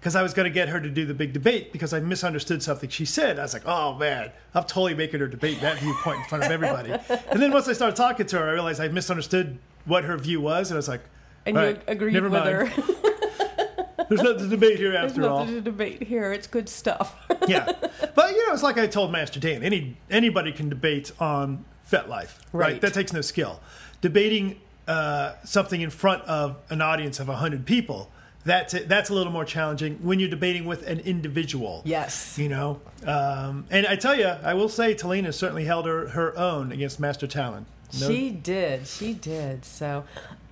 [0.00, 2.62] because I was going to get her to do the big debate because I misunderstood
[2.62, 3.38] something she said.
[3.38, 6.50] I was like, "Oh man, I'm totally making her debate that viewpoint in front of
[6.50, 6.92] everybody."
[7.30, 10.40] and then once I started talking to her, I realized I misunderstood what her view
[10.40, 11.02] was, and I was like,
[11.44, 12.68] And you right, agreed never with mind.
[12.68, 14.06] her.
[14.08, 16.32] There's nothing to debate here after all." There's nothing to debate here.
[16.32, 17.14] It's good stuff.
[17.48, 17.70] yeah,
[18.14, 19.62] but you know, it's like I told Master Dan.
[19.62, 22.28] Any anybody can debate on FetLife, right?
[22.52, 22.80] Right.
[22.80, 23.60] That takes no skill.
[24.00, 28.10] Debating uh, something in front of an audience of hundred people.
[28.44, 28.88] That's it.
[28.88, 31.82] That's a little more challenging when you're debating with an individual.
[31.84, 32.38] yes.
[32.38, 36.36] You know, um, and I tell you, I will say, Talina certainly held her, her
[36.38, 37.66] own against Master Talon.
[38.00, 38.86] No- She did.
[38.86, 39.64] She did.
[39.64, 40.04] So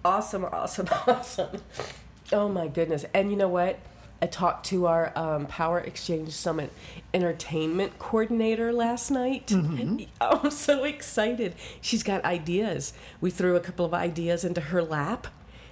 [0.04, 1.62] awesome, awesome, awesome.
[2.32, 3.06] Oh my goodness.
[3.14, 3.78] And you know what?
[4.20, 6.72] I talked to our um, Power Exchange Summit
[7.14, 9.52] entertainment coordinator last night.
[10.20, 11.54] I'm so excited.
[11.80, 12.92] She's got ideas.
[13.20, 15.28] We threw a couple of ideas into her lap,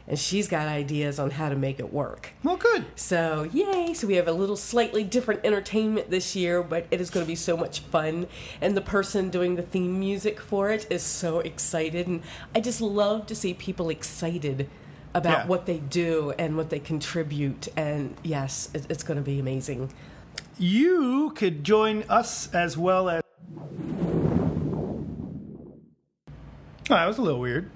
[0.09, 2.31] and she's got ideas on how to make it work.
[2.45, 2.85] well, good.
[2.95, 3.93] So, yay!
[3.95, 7.29] So, we have a little slightly different entertainment this year, but it is going to
[7.29, 8.27] be so much fun.
[8.61, 12.07] And the person doing the theme music for it is so excited.
[12.07, 12.23] And
[12.55, 14.69] I just love to see people excited
[15.15, 15.47] about Yeah.
[15.47, 17.69] what they do and what they contribute.
[17.77, 19.93] And yes, it's going to be amazing.
[20.59, 23.23] You could join us as well as.
[26.89, 27.71] Oh, that was a little weird.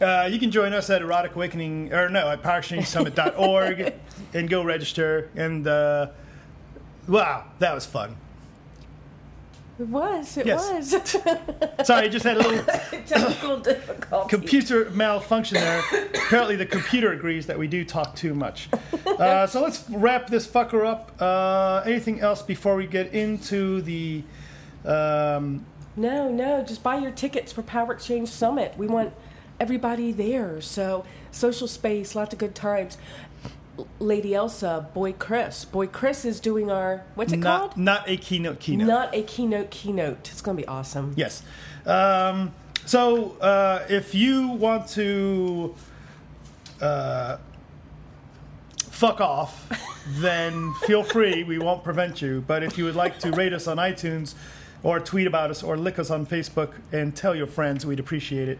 [0.00, 3.94] Uh, you can join us at Erotic Awakening, or no, at PowerExchangeSummit.org
[4.34, 5.28] and go register.
[5.34, 6.08] And uh,
[7.08, 8.16] wow, that was fun.
[9.78, 10.36] It was.
[10.36, 10.92] It Yes.
[10.92, 11.86] was.
[11.86, 12.64] Sorry, I just had a little
[13.06, 14.28] Technical difficulty.
[14.28, 15.82] computer malfunction there.
[16.14, 18.68] Apparently, the computer agrees that we do talk too much.
[19.06, 21.12] Uh, so let's wrap this fucker up.
[21.20, 24.22] Uh, anything else before we get into the.
[24.84, 25.64] Um,
[25.96, 28.74] No, no, just buy your tickets for Power Exchange Summit.
[28.76, 29.12] We want
[29.60, 30.60] everybody there.
[30.60, 32.98] So, social space, lots of good times.
[34.00, 35.64] Lady Elsa, Boy Chris.
[35.64, 37.76] Boy Chris is doing our, what's it not, called?
[37.76, 38.88] not a keynote keynote.
[38.88, 40.30] Not a keynote keynote.
[40.30, 41.14] It's going to be awesome.
[41.16, 41.42] Yes.
[41.86, 42.52] Um,
[42.86, 45.74] so uh, if you want to
[46.80, 47.36] uh,
[48.78, 49.68] fuck off,
[50.08, 51.44] then feel free.
[51.44, 52.42] We won't prevent you.
[52.46, 54.34] But if you would like to rate us on iTunes
[54.82, 58.48] or tweet about us or lick us on Facebook and tell your friends, we'd appreciate
[58.48, 58.58] it.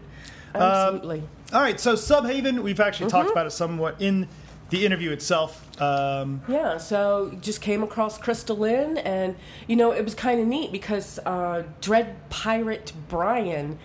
[0.55, 1.23] Absolutely.
[1.53, 1.79] All right.
[1.79, 4.27] So Subhaven, we've actually talked about it somewhat in
[4.69, 5.65] the interview itself.
[5.81, 9.35] Um, Yeah, so just came across Crystal Lynn, and
[9.65, 13.79] you know it was kind of neat because uh, Dread Pirate Brian,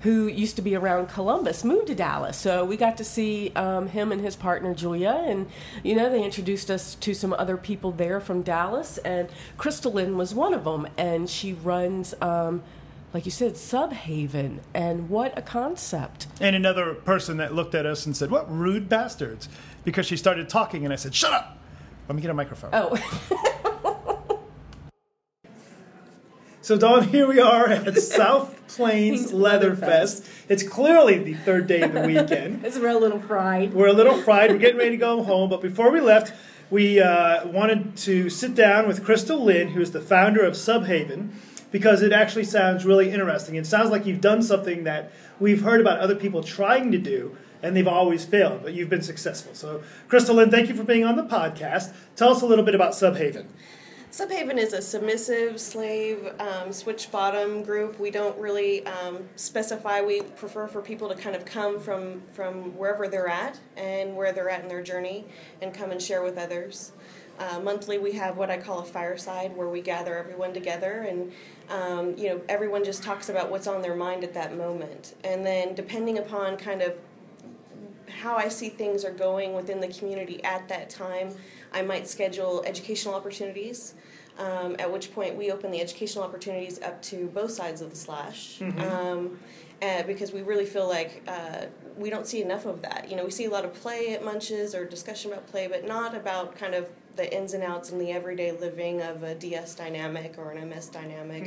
[0.00, 2.36] who used to be around Columbus, moved to Dallas.
[2.36, 5.48] So we got to see um, him and his partner Julia, and
[5.82, 10.18] you know they introduced us to some other people there from Dallas, and Crystal Lynn
[10.18, 12.14] was one of them, and she runs.
[12.20, 12.62] Um,
[13.16, 16.26] like you said, Subhaven, and what a concept.
[16.38, 19.48] And another person that looked at us and said, What rude bastards?
[19.84, 21.56] Because she started talking, and I said, Shut up!
[22.10, 22.68] Let me get a microphone.
[22.74, 22.94] Oh,
[26.60, 30.26] So, Dawn, here we are at South Plains Leather Fest.
[30.50, 32.66] It's clearly the third day of the weekend.
[32.66, 33.72] It's we're a little fried.
[33.72, 34.50] We're a little fried.
[34.50, 35.48] We're getting ready to go home.
[35.48, 36.34] But before we left,
[36.68, 41.30] we uh, wanted to sit down with Crystal Lynn, who is the founder of Subhaven,
[41.70, 43.56] because it actually sounds really interesting.
[43.56, 47.36] It sounds like you've done something that we've heard about other people trying to do,
[47.62, 49.54] and they've always failed, but you've been successful.
[49.54, 51.92] So, Crystal Lynn, thank you for being on the podcast.
[52.14, 53.46] Tell us a little bit about Subhaven.
[54.16, 58.00] Subhaven is a submissive slave um, switch bottom group.
[58.00, 60.00] We don't really um, specify.
[60.00, 64.32] We prefer for people to kind of come from from wherever they're at and where
[64.32, 65.26] they're at in their journey,
[65.60, 66.92] and come and share with others.
[67.38, 71.32] Uh, monthly, we have what I call a fireside, where we gather everyone together, and
[71.68, 75.44] um, you know everyone just talks about what's on their mind at that moment, and
[75.44, 76.94] then depending upon kind of
[78.08, 81.34] how I see things are going within the community at that time,
[81.72, 83.94] I might schedule educational opportunities.
[84.38, 87.96] Um, at which point we open the educational opportunities up to both sides of the
[87.96, 88.60] slash.
[88.60, 89.38] Um,
[89.82, 91.66] uh, because we really feel like uh,
[91.96, 93.08] we don't see enough of that.
[93.10, 95.86] You know, we see a lot of play at Munches or discussion about play, but
[95.86, 99.74] not about kind of the ins and outs and the everyday living of a DS
[99.74, 101.44] dynamic or an MS dynamic.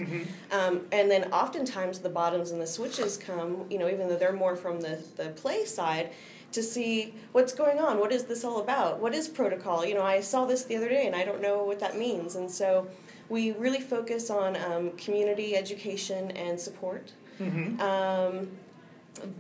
[0.52, 4.34] Um, and then oftentimes the bottoms and the switches come, you know, even though they're
[4.34, 6.10] more from the, the play side,
[6.52, 8.00] to see what's going on.
[8.00, 9.00] What is this all about?
[9.00, 9.86] What is protocol?
[9.86, 12.36] You know, I saw this the other day and I don't know what that means.
[12.36, 12.88] And so
[13.30, 17.12] we really focus on um, community education and support.
[17.80, 18.48] Um,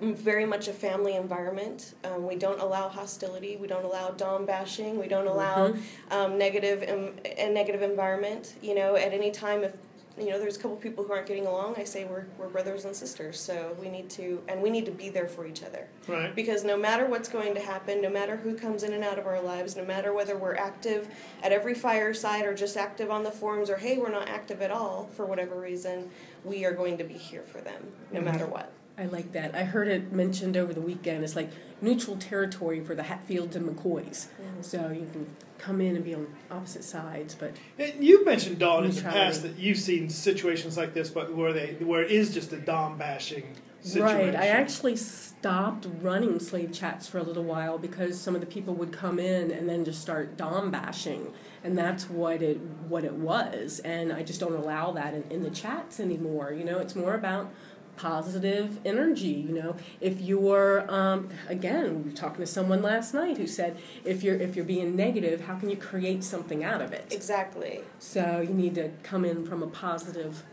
[0.02, 1.96] very much a family environment.
[2.04, 3.58] Um, we don't allow hostility.
[3.58, 5.00] We don't allow dom bashing.
[5.00, 5.74] We don't allow
[6.12, 8.56] um, negative Im- a negative environment.
[8.62, 9.76] You know, at any time if
[10.18, 12.84] you know there's a couple people who aren't getting along, I say we're we're brothers
[12.86, 13.40] and sisters.
[13.40, 15.88] So we need to and we need to be there for each other.
[16.08, 16.36] Right.
[16.36, 19.28] Because no matter what's going to happen, no matter who comes in and out of
[19.28, 21.08] our lives, no matter whether we're active
[21.42, 24.72] at every fireside or just active on the forums or hey, we're not active at
[24.72, 26.10] all for whatever reason,
[26.44, 28.74] we are going to be here for them no matter what.
[29.00, 29.56] I like that.
[29.56, 31.24] I heard it mentioned over the weekend.
[31.24, 31.50] It's like
[31.82, 34.28] neutral territory for the Hatfields and McCoys.
[34.28, 34.64] Mm.
[34.64, 35.26] So you can
[35.58, 39.44] come in and be on opposite sides, but And You've mentioned Dawn in the past
[39.44, 42.98] that you've seen situations like this, but where they where it is just a dom
[42.98, 44.34] bashing situation.
[44.34, 44.36] Right.
[44.36, 48.74] I actually stopped running slave chats for a little while because some of the people
[48.76, 51.34] would come in and then just start dom bashing,
[51.64, 53.80] and that's what it what it was.
[53.80, 56.52] And I just don't allow that in, in the chats anymore.
[56.52, 57.52] You know, it's more about
[58.00, 63.38] positive energy you know if you're um, again we were talking to someone last night
[63.38, 66.94] who said if you're if you're being negative how can you create something out of
[66.94, 67.82] it Exactly.
[68.00, 70.44] so you need to come in from a positive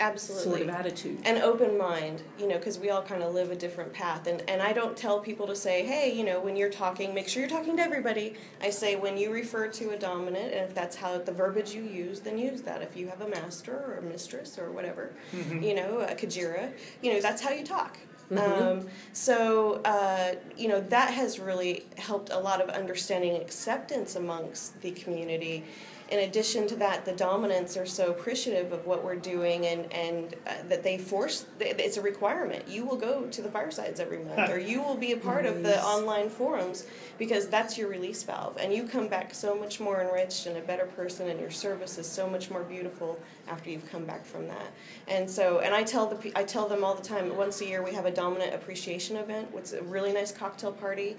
[0.00, 0.44] Absolutely.
[0.44, 1.20] sort of attitude.
[1.24, 4.26] An open mind you know because we all kind of live a different path.
[4.26, 7.28] And, and i don't tell people to say hey you know when you're talking make
[7.28, 8.34] sure you're talking to everybody.
[8.60, 11.82] I say when you refer to a dominant and if that's how the verbiage you
[11.82, 12.82] use then use that.
[12.82, 15.12] If you have a master or a mistress or whatever
[15.60, 16.72] you know a kajira
[17.02, 17.98] you know that's how you talk.
[18.36, 24.80] Um, so uh, you know that has really helped a lot of understanding acceptance amongst
[24.82, 25.64] the community
[26.10, 30.34] in addition to that, the dominants are so appreciative of what we're doing and, and
[30.46, 32.66] uh, that they force, it's a requirement.
[32.66, 35.62] You will go to the firesides every month or you will be a part of
[35.62, 36.86] the online forums
[37.18, 38.56] because that's your release valve.
[38.60, 41.98] And you come back so much more enriched and a better person and your service
[41.98, 44.72] is so much more beautiful after you've come back from that.
[45.08, 47.82] And so, and I tell, the, I tell them all the time, once a year
[47.82, 49.48] we have a dominant appreciation event.
[49.56, 51.16] It's a really nice cocktail party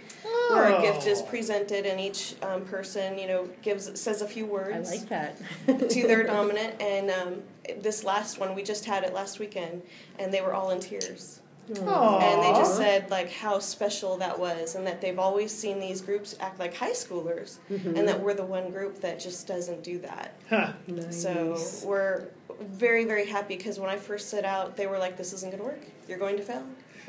[0.49, 1.25] where a gift is Oh.
[1.25, 5.37] presented and each um, person, you know, gives, says a few words i like that
[5.89, 6.81] to their dominant.
[6.81, 7.43] And um,
[7.81, 9.81] this last one, we just had it last weekend,
[10.17, 11.38] and they were all in tears.
[11.77, 12.19] Aw.
[12.19, 16.01] And they just said like how special that was, and that they've always seen these
[16.01, 17.95] groups act like high schoolers, mm-hmm.
[17.95, 20.35] and that we're the one group that just doesn't do that.
[20.49, 20.73] Huh.
[21.11, 22.29] So we're
[22.61, 25.63] very very happy because when I first set out, they were like, "This isn't going
[25.63, 25.83] to work.
[26.07, 26.63] You're going to fail."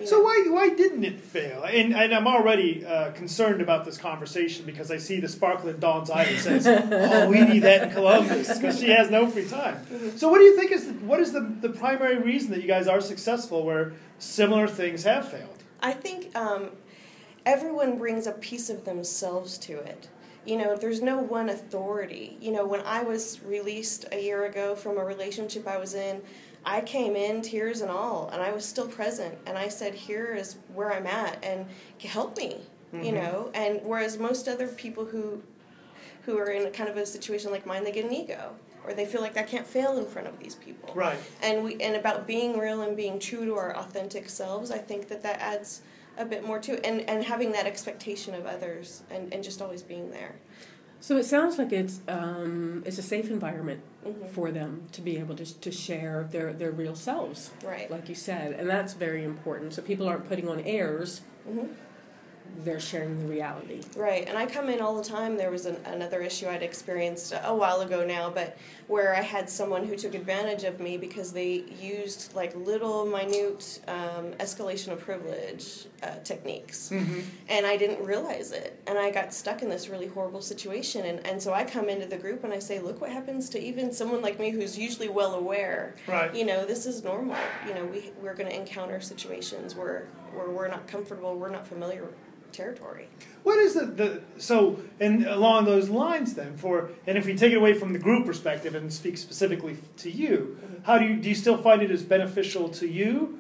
[0.07, 1.63] So why why didn't it fail?
[1.65, 5.79] And and I'm already uh, concerned about this conversation because I see the sparkle in
[5.81, 9.47] Dawn's eye that says, "Oh, we need that in Columbus," because she has no free
[9.49, 9.85] time.
[10.17, 12.69] So what do you think is the, what is the the primary reason that you
[12.69, 15.65] guys are successful where similar things have failed?
[15.81, 16.71] I think um,
[17.47, 20.09] everyone brings a piece of themselves to it.
[20.45, 22.37] You know, there's no one authority.
[22.41, 26.23] You know, when I was released a year ago from a relationship I was in,
[26.65, 29.37] I came in tears and all, and I was still present.
[29.47, 31.67] And I said, "Here is where I'm at, and
[32.03, 32.59] help me."
[32.93, 35.43] You know, and whereas most other people who
[36.27, 38.57] who are in a kind of a situation like mine, they get an ego.
[38.85, 40.93] or they feel like I can't fail in front of these people.
[40.95, 41.19] Right.
[41.43, 45.09] And we and about being real and being true to our authentic selves, I think
[45.09, 45.83] that that adds
[46.19, 49.61] a bit more to it, and and having that expectation of others, and and just
[49.63, 50.35] always being there.
[51.01, 54.29] So it sounds like it's um, it's a safe environment Mhm.
[54.31, 57.91] for them to be able to, to share their, their real selves, Right.
[57.91, 59.75] like you said, and that's very important.
[59.75, 61.69] So people aren't putting on airs; Mhm.
[62.65, 63.81] They're sharing the reality.
[63.97, 65.37] Right, and I come in all the time.
[65.37, 69.49] There was an, another issue I'd experienced a while ago now, but where I had
[69.49, 75.01] someone who took advantage of me because they used like little minute um, escalation of
[75.01, 80.07] privilege uh, techniques, and I didn't realize it, and I got stuck in this really
[80.07, 81.07] horrible situation.
[81.07, 83.61] And, and so I come into the group and I say, look what happens to
[83.61, 85.95] even someone like me who's usually well aware.
[86.07, 86.35] Right.
[86.35, 87.37] You know, this is normal.
[87.67, 91.67] You know, we we're going to encounter situations where where we're not comfortable, we're not
[91.67, 92.09] familiar
[92.53, 93.09] territory.
[93.43, 97.53] What is the, the so and along those lines then for and if we take
[97.53, 101.29] it away from the group perspective and speak specifically to you, how do you do
[101.29, 103.39] you still find it as beneficial to you,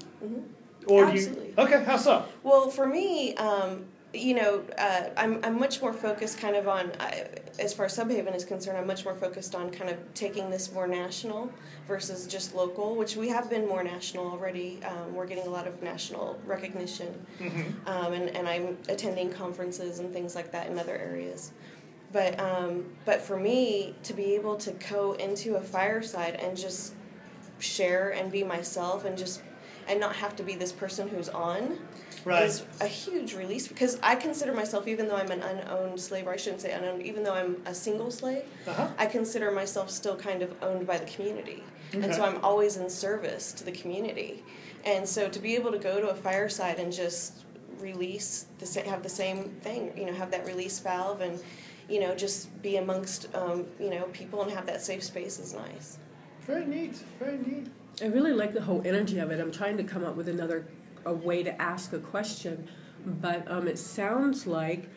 [0.86, 2.24] or do you okay how so?
[2.42, 6.90] Well, for me, um, you know, uh, I'm, I'm much more focused kind of on,
[6.92, 10.50] uh, as far as Subhaven is concerned, I'm much more focused on kind of taking
[10.50, 11.52] this more national
[11.86, 14.80] versus just local, which we have been more national already.
[14.84, 17.24] Um, we're getting a lot of national recognition.
[17.86, 21.52] Um, and, and I'm attending conferences and things like that in other areas.
[22.12, 26.94] But, um, but for me, to be able to go into a fireside and just
[27.60, 29.42] share and be myself and just
[29.86, 31.78] and not have to be this person who's on
[32.24, 32.44] Right.
[32.44, 36.32] is a huge release because I consider myself, even though I'm an unowned slave, or
[36.32, 38.88] I shouldn't say unowned, even though I'm a single slave, Uh-huh.
[38.98, 41.62] I consider myself still kind of owned by the community.
[41.92, 44.44] And so I'm always in service to the community.
[44.84, 47.44] And so to be able to go to a fireside and just
[47.80, 51.40] release, the sa- have the same thing, you know, have that release valve and,
[51.88, 55.52] you know, just be amongst, um, you know, people and have that safe space is
[55.54, 55.98] nice.
[56.46, 56.94] Very neat.
[57.18, 57.66] Very neat.
[58.02, 59.40] I really like the whole energy of it.
[59.40, 60.64] I'm trying to come up with another
[61.04, 62.68] a way to ask a question,
[63.04, 64.88] but um, it sounds like,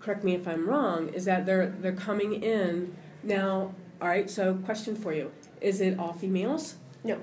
[0.00, 3.74] correct me if I'm wrong, is that they're they're coming in now.
[4.00, 5.30] All right, so question for you:
[5.60, 6.76] Is it all females?
[7.04, 7.18] No.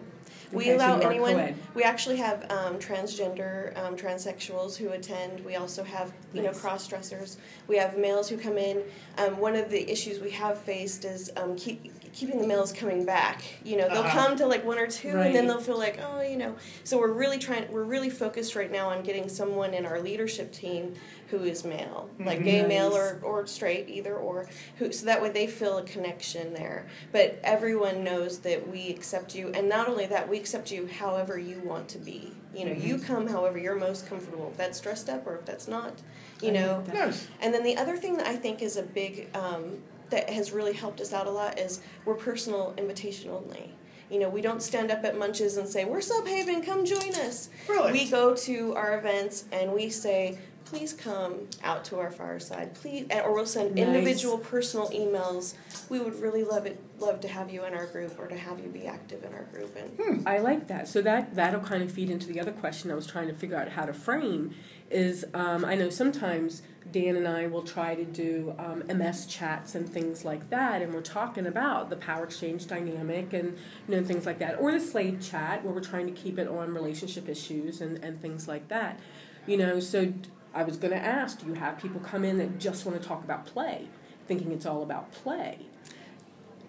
[0.52, 1.34] We Okay, so allow are anyone.
[1.34, 1.56] co-ed.
[1.74, 5.44] We actually have um, transgender, um, transsexuals who attend.
[5.44, 7.38] We also have you know cross dressers.
[7.68, 8.84] We have males who come in.
[9.18, 13.06] Um, one of the issues we have faced is um, keep, keeping the males coming
[13.06, 13.44] back.
[13.64, 14.28] You know, they'll Uh-huh.
[14.28, 16.56] come to like one or two, and then they'll feel like, oh, you know.
[16.84, 17.72] So we're really trying.
[17.72, 20.96] We're really focused right now on getting someone in our leadership team
[21.30, 24.48] who is male, like gay male or, or straight, either or.
[24.78, 26.88] Who so that way they feel a connection there.
[27.12, 31.38] But everyone knows that we accept you, and not only that, we accept you however
[31.38, 32.32] you want to be.
[32.56, 34.50] You know, you come however you're most comfortable.
[34.52, 35.94] If that's dressed up or if that's not,
[36.42, 36.84] you I know.
[36.92, 37.28] Nice.
[37.42, 39.78] And then the other thing that I think is a big um,
[40.10, 43.74] that has really helped us out a lot is we're personal invitation only.
[44.10, 47.50] You know, we don't stand up at Munches and say, We're Subhaven, come join us.
[47.68, 47.92] Really?
[47.92, 53.08] We go to our events and we say, Please come out to our fireside, please,
[53.24, 53.88] or we'll send Nice.
[53.88, 55.54] individual personal emails.
[55.88, 58.60] We would really love it, love to have you in our group or to have
[58.60, 59.78] you be active in our group.
[59.78, 60.28] And hmm.
[60.28, 60.90] I like that.
[60.90, 63.56] So that that'll kind of feed into the other question I was trying to figure
[63.56, 64.56] out how to frame.
[64.90, 66.62] Is um, I know sometimes
[66.92, 70.94] Dan and I will try to do um, MS chats and things like that, and
[70.94, 73.58] we're talking about the power exchange dynamic and
[73.88, 76.48] you know things like that, or the slave chat where we're trying to keep it
[76.48, 79.00] on relationship issues and and things like that.
[79.46, 80.14] You know, so
[80.54, 83.08] I was going to ask, do you have people come in that just want to
[83.08, 83.88] talk about play,
[84.28, 85.60] thinking it's all about play?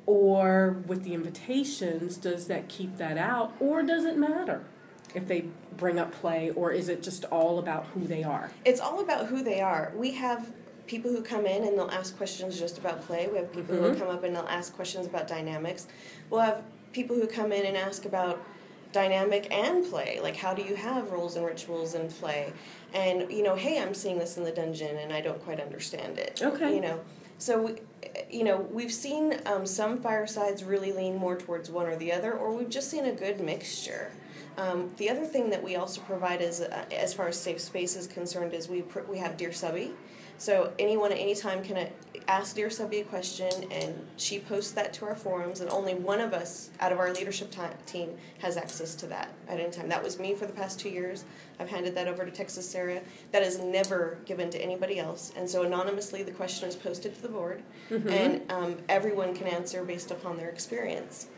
[0.07, 3.55] Or with the invitations, does that keep that out?
[3.61, 4.65] Or does it matter
[5.15, 5.45] if they
[5.77, 6.51] bring up play?
[6.51, 8.51] Or is it just all about who they are?
[8.65, 9.93] it's all about who they are.
[9.97, 10.51] We have
[10.87, 13.29] people who come in and they'll ask questions just about play.
[13.29, 15.87] We have people who will come up and they'll ask questions about dynamics.
[16.31, 18.43] We'll have people who come in and ask about
[18.93, 20.19] dynamic and play.
[20.23, 22.53] Like, how do you have roles and rituals in play?
[22.95, 26.19] And, you know, hey, I'm seeing this in the dungeon and I don't quite understand
[26.19, 26.41] it.
[26.43, 26.75] Okay.
[26.75, 27.01] You know,
[27.37, 27.75] so, we,
[28.31, 32.33] you know, we've seen um, some firesides really lean more towards one or the other,
[32.33, 34.11] or we've just seen a good mixture.
[34.59, 37.95] Um, the other thing that we also provide is, uh, as far as safe space
[37.95, 39.93] is concerned, is we pr- we have Dear Subby.
[40.37, 41.89] So anyone at any time can uh,
[42.27, 46.21] ask Dear Subby a question, and she posts that to our forums, and only one
[46.21, 49.89] of us out of our leadership ti- team has access to that at any time.
[49.89, 51.25] That was me for the past two years.
[51.61, 53.01] I've handed that over to Texas Sarah.
[53.31, 57.23] That is never given to anybody else, and so anonymously the question is posted to
[57.23, 61.29] the board, and um, everyone can answer based upon their experience.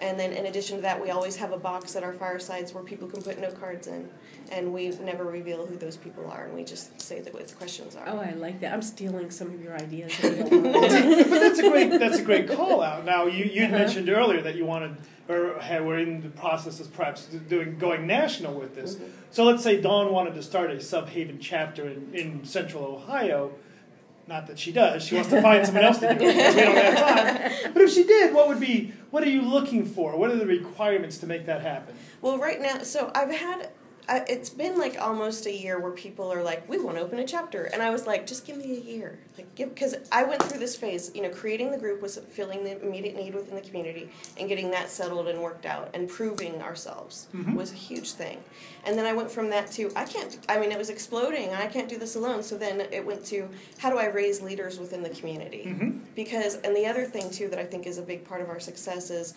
[0.00, 2.84] And then in addition to that, we always have a box at our firesides where
[2.84, 4.08] people can put note cards in,
[4.50, 7.54] and we never reveal who those people are, and we just say that what the
[7.54, 8.04] questions are.
[8.06, 8.72] Oh, I like that.
[8.72, 10.12] I'm stealing some of your ideas.
[10.18, 10.74] if you don't mind.
[11.30, 13.04] but that's a great that's a great call out.
[13.04, 13.78] Now you you would uh-huh.
[13.78, 14.96] mentioned earlier that you wanted
[15.28, 18.94] or we're in the process of perhaps doing going national with this.
[18.94, 19.04] Mm-hmm.
[19.30, 23.52] So let's say Dawn wanted to start a Subhaven chapter in, in Central Ohio.
[24.28, 25.02] Not that she does.
[25.02, 26.36] She wants to find someone else to do it.
[26.36, 27.72] because We don't have time.
[27.72, 28.92] But if she did, what would be?
[29.10, 30.18] What are you looking for?
[30.18, 31.96] What are the requirements to make that happen?
[32.20, 33.70] Well, right now, so I've had.
[34.08, 37.18] I, it's been like almost a year where people are like, "We want to open
[37.18, 40.24] a chapter," and I was like, "Just give me a year." Like, give because I
[40.24, 41.10] went through this phase.
[41.14, 44.70] You know, creating the group was filling the immediate need within the community and getting
[44.70, 47.54] that settled and worked out and proving ourselves mm-hmm.
[47.54, 48.42] was a huge thing.
[48.86, 50.38] And then I went from that to I can't.
[50.48, 51.50] I mean, it was exploding.
[51.52, 52.42] I can't do this alone.
[52.42, 55.64] So then it went to how do I raise leaders within the community?
[55.66, 55.98] Mm-hmm.
[56.14, 58.60] Because and the other thing too that I think is a big part of our
[58.60, 59.34] success is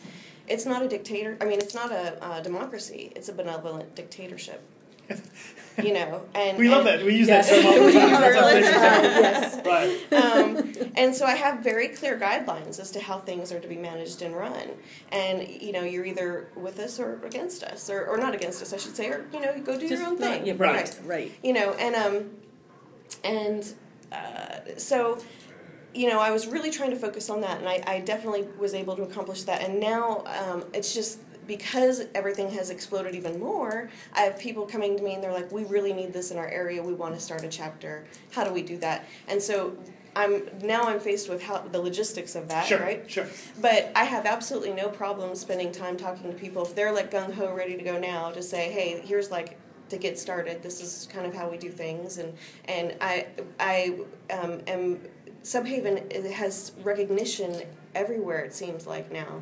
[0.52, 1.38] it's not a dictator.
[1.41, 3.12] I mean, it's not a uh, democracy.
[3.16, 4.62] It's a benevolent dictatorship.
[5.84, 7.06] you know, and We love and- that.
[7.06, 7.49] We use Yes.
[7.49, 8.12] that term all the We time.
[8.12, 9.66] That's it really things yes.
[9.66, 10.14] Right.
[10.24, 13.76] um, and so I have very clear guidelines as to how things are to be
[13.76, 14.70] managed and run.
[15.12, 18.72] And you know, you're either with us or against us, or, or not against us,
[18.74, 20.45] I should say, or you know, you go do Just your own not- thing.
[20.45, 21.32] yeah, right, right.
[21.43, 22.30] You know, and um,
[23.24, 23.74] and
[24.14, 25.20] uh, so
[25.93, 28.73] you know, I was really trying to focus on that, and I, I definitely was
[28.73, 29.61] able to accomplish that.
[29.61, 33.89] And now um, it's just because everything has exploded even more.
[34.13, 36.47] I have people coming to me and they're like, "We really need this in our
[36.47, 36.81] area.
[36.81, 38.05] We want to start a chapter.
[38.31, 39.75] How do we do that?" And so
[40.15, 42.79] I'm now I'm faced with how the logistics of that, Sure.
[42.79, 43.09] right?
[43.09, 43.25] Sure.
[43.59, 47.33] But I have absolutely no problem spending time talking to people if they're like gung
[47.33, 49.57] ho, ready to go now to say, hey, here's like
[49.89, 50.63] to get started.
[50.63, 52.33] This is kind of how we do things, and
[52.65, 53.27] and I
[53.59, 53.99] I
[54.31, 55.01] um, am
[55.43, 57.61] Subhaven has recognition
[57.95, 58.39] everywhere.
[58.39, 59.41] It seems like now.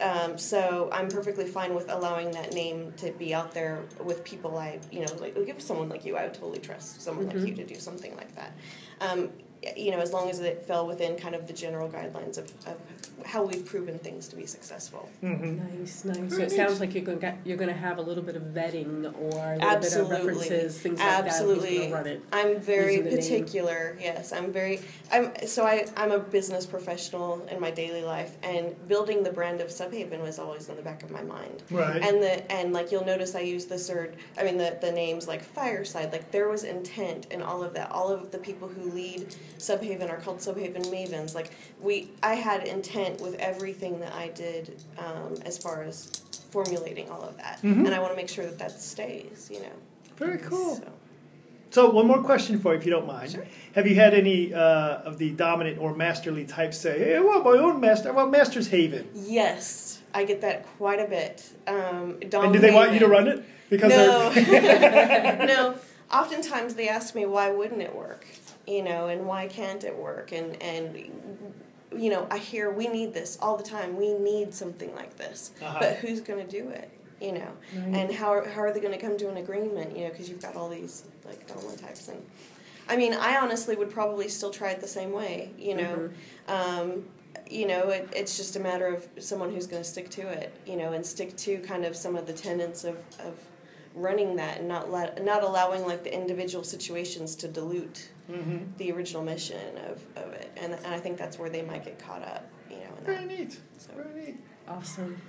[0.00, 4.58] Um, so I'm perfectly fine with allowing that name to be out there with people
[4.58, 7.54] I, you know, like give someone like you, I would totally trust someone like you
[7.54, 8.52] to do something like that.
[9.00, 9.30] Um,
[9.76, 12.76] you know, as long as it fell within kind of the general guidelines of, of
[13.24, 15.08] how we've proven things to be successful.
[15.22, 15.80] Mm-hmm.
[15.80, 16.34] Nice, nice.
[16.34, 18.42] So it sounds like you're going to you're going to have a little bit of
[18.42, 20.16] vetting or a little Absolutely.
[20.16, 21.62] bit of references, things like Absolutely.
[21.62, 21.68] that.
[21.68, 22.22] Who's going to run it?
[22.32, 23.18] I'm very Using the name.
[23.18, 23.96] particular.
[24.00, 24.80] Yes, I'm very.
[25.12, 29.60] I'm so I I'm a business professional in my daily life, and building the brand
[29.60, 31.62] of Subhaven was always in the back of my mind.
[31.70, 32.02] Right.
[32.02, 34.16] And the and like you'll notice, I use the third.
[34.36, 36.12] I mean the the names like Fireside.
[36.12, 37.90] Like there was intent in all of that.
[37.92, 41.34] All of the people who lead Subhaven are called Subhaven Mavens.
[41.34, 41.50] Like
[41.80, 47.22] we, I had intent with everything that I did um, as far as formulating all
[47.22, 49.48] of that, and I want to make sure that that stays.
[49.50, 49.76] You know.
[50.16, 50.76] Very cool.
[50.76, 50.92] So.
[51.70, 53.30] So one more question for you, if you don't mind.
[53.30, 53.46] Sure.
[53.74, 57.44] Have you had any uh, of the dominant or masterly types say, "Hey, I want
[57.44, 58.10] my own master.
[58.10, 59.08] I want Master's Haven"?
[59.14, 61.42] Yes, I get that quite a bit.
[61.66, 63.42] Um, Dom and do they want you to run it?
[63.70, 64.32] Because No,
[65.46, 65.76] no.
[66.12, 68.26] Oftentimes they ask me why wouldn't it work,
[68.66, 70.96] you know, and why can't it work, and and
[71.96, 73.96] you know I hear we need this all the time.
[73.96, 75.78] We need something like this, Uh-huh.
[75.80, 76.90] but who's going to do it?
[77.20, 77.52] You know,
[77.92, 79.96] and how are, how are they going to come to an agreement?
[79.96, 82.22] You know, because you've got all these like Doma types and.
[82.88, 85.52] I mean, I honestly would probably still try it the same way.
[85.56, 86.10] You know,
[86.48, 87.04] um,
[87.48, 90.52] you know, it, it's just a matter of someone who's going to stick to it.
[90.66, 93.34] You know, and stick to kind of some of the tenets of, of
[93.94, 98.08] running that and not let not allowing like the individual situations to dilute
[98.78, 100.50] the original mission of, of it.
[100.56, 102.46] And, and I think that's where they might get caught up.
[102.70, 103.26] You know, in very that.
[103.26, 103.60] neat.
[103.78, 104.36] So- Very neat.
[104.68, 105.20] Awesome.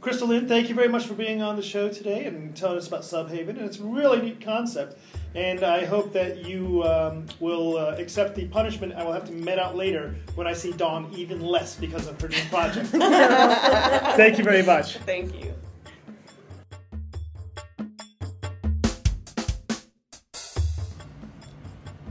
[0.00, 2.88] Crystal Lynn, thank you very much for being on the show today and telling us
[2.88, 3.50] about Subhaven.
[3.50, 4.98] And it's a really neat concept.
[5.34, 9.32] And I hope that you um, will uh, accept the punishment I will have to
[9.32, 12.86] met out later when I see Dawn even less because of her new project.
[14.16, 14.96] thank you very much.
[14.98, 15.54] Thank you.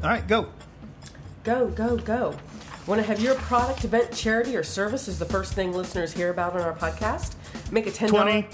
[0.04, 0.48] All right, go.
[1.44, 2.36] Go, go, go.
[2.88, 6.30] Want to have your product, event, charity, or service as the first thing listeners hear
[6.30, 7.36] about on our podcast?
[7.72, 8.48] Make a $10 20.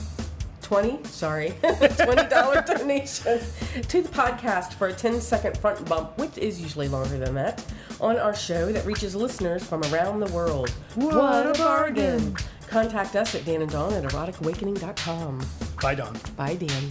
[0.61, 3.39] 20 sorry $20 donation
[3.87, 7.63] to the podcast for a 10 second front bump which is usually longer than that
[8.01, 12.35] on our show that reaches listeners from around the world what, a bargain
[12.67, 15.45] contact us at dan and dawn at eroticawakening.com
[15.83, 16.17] Bye, Dawn.
[16.35, 16.89] bye dan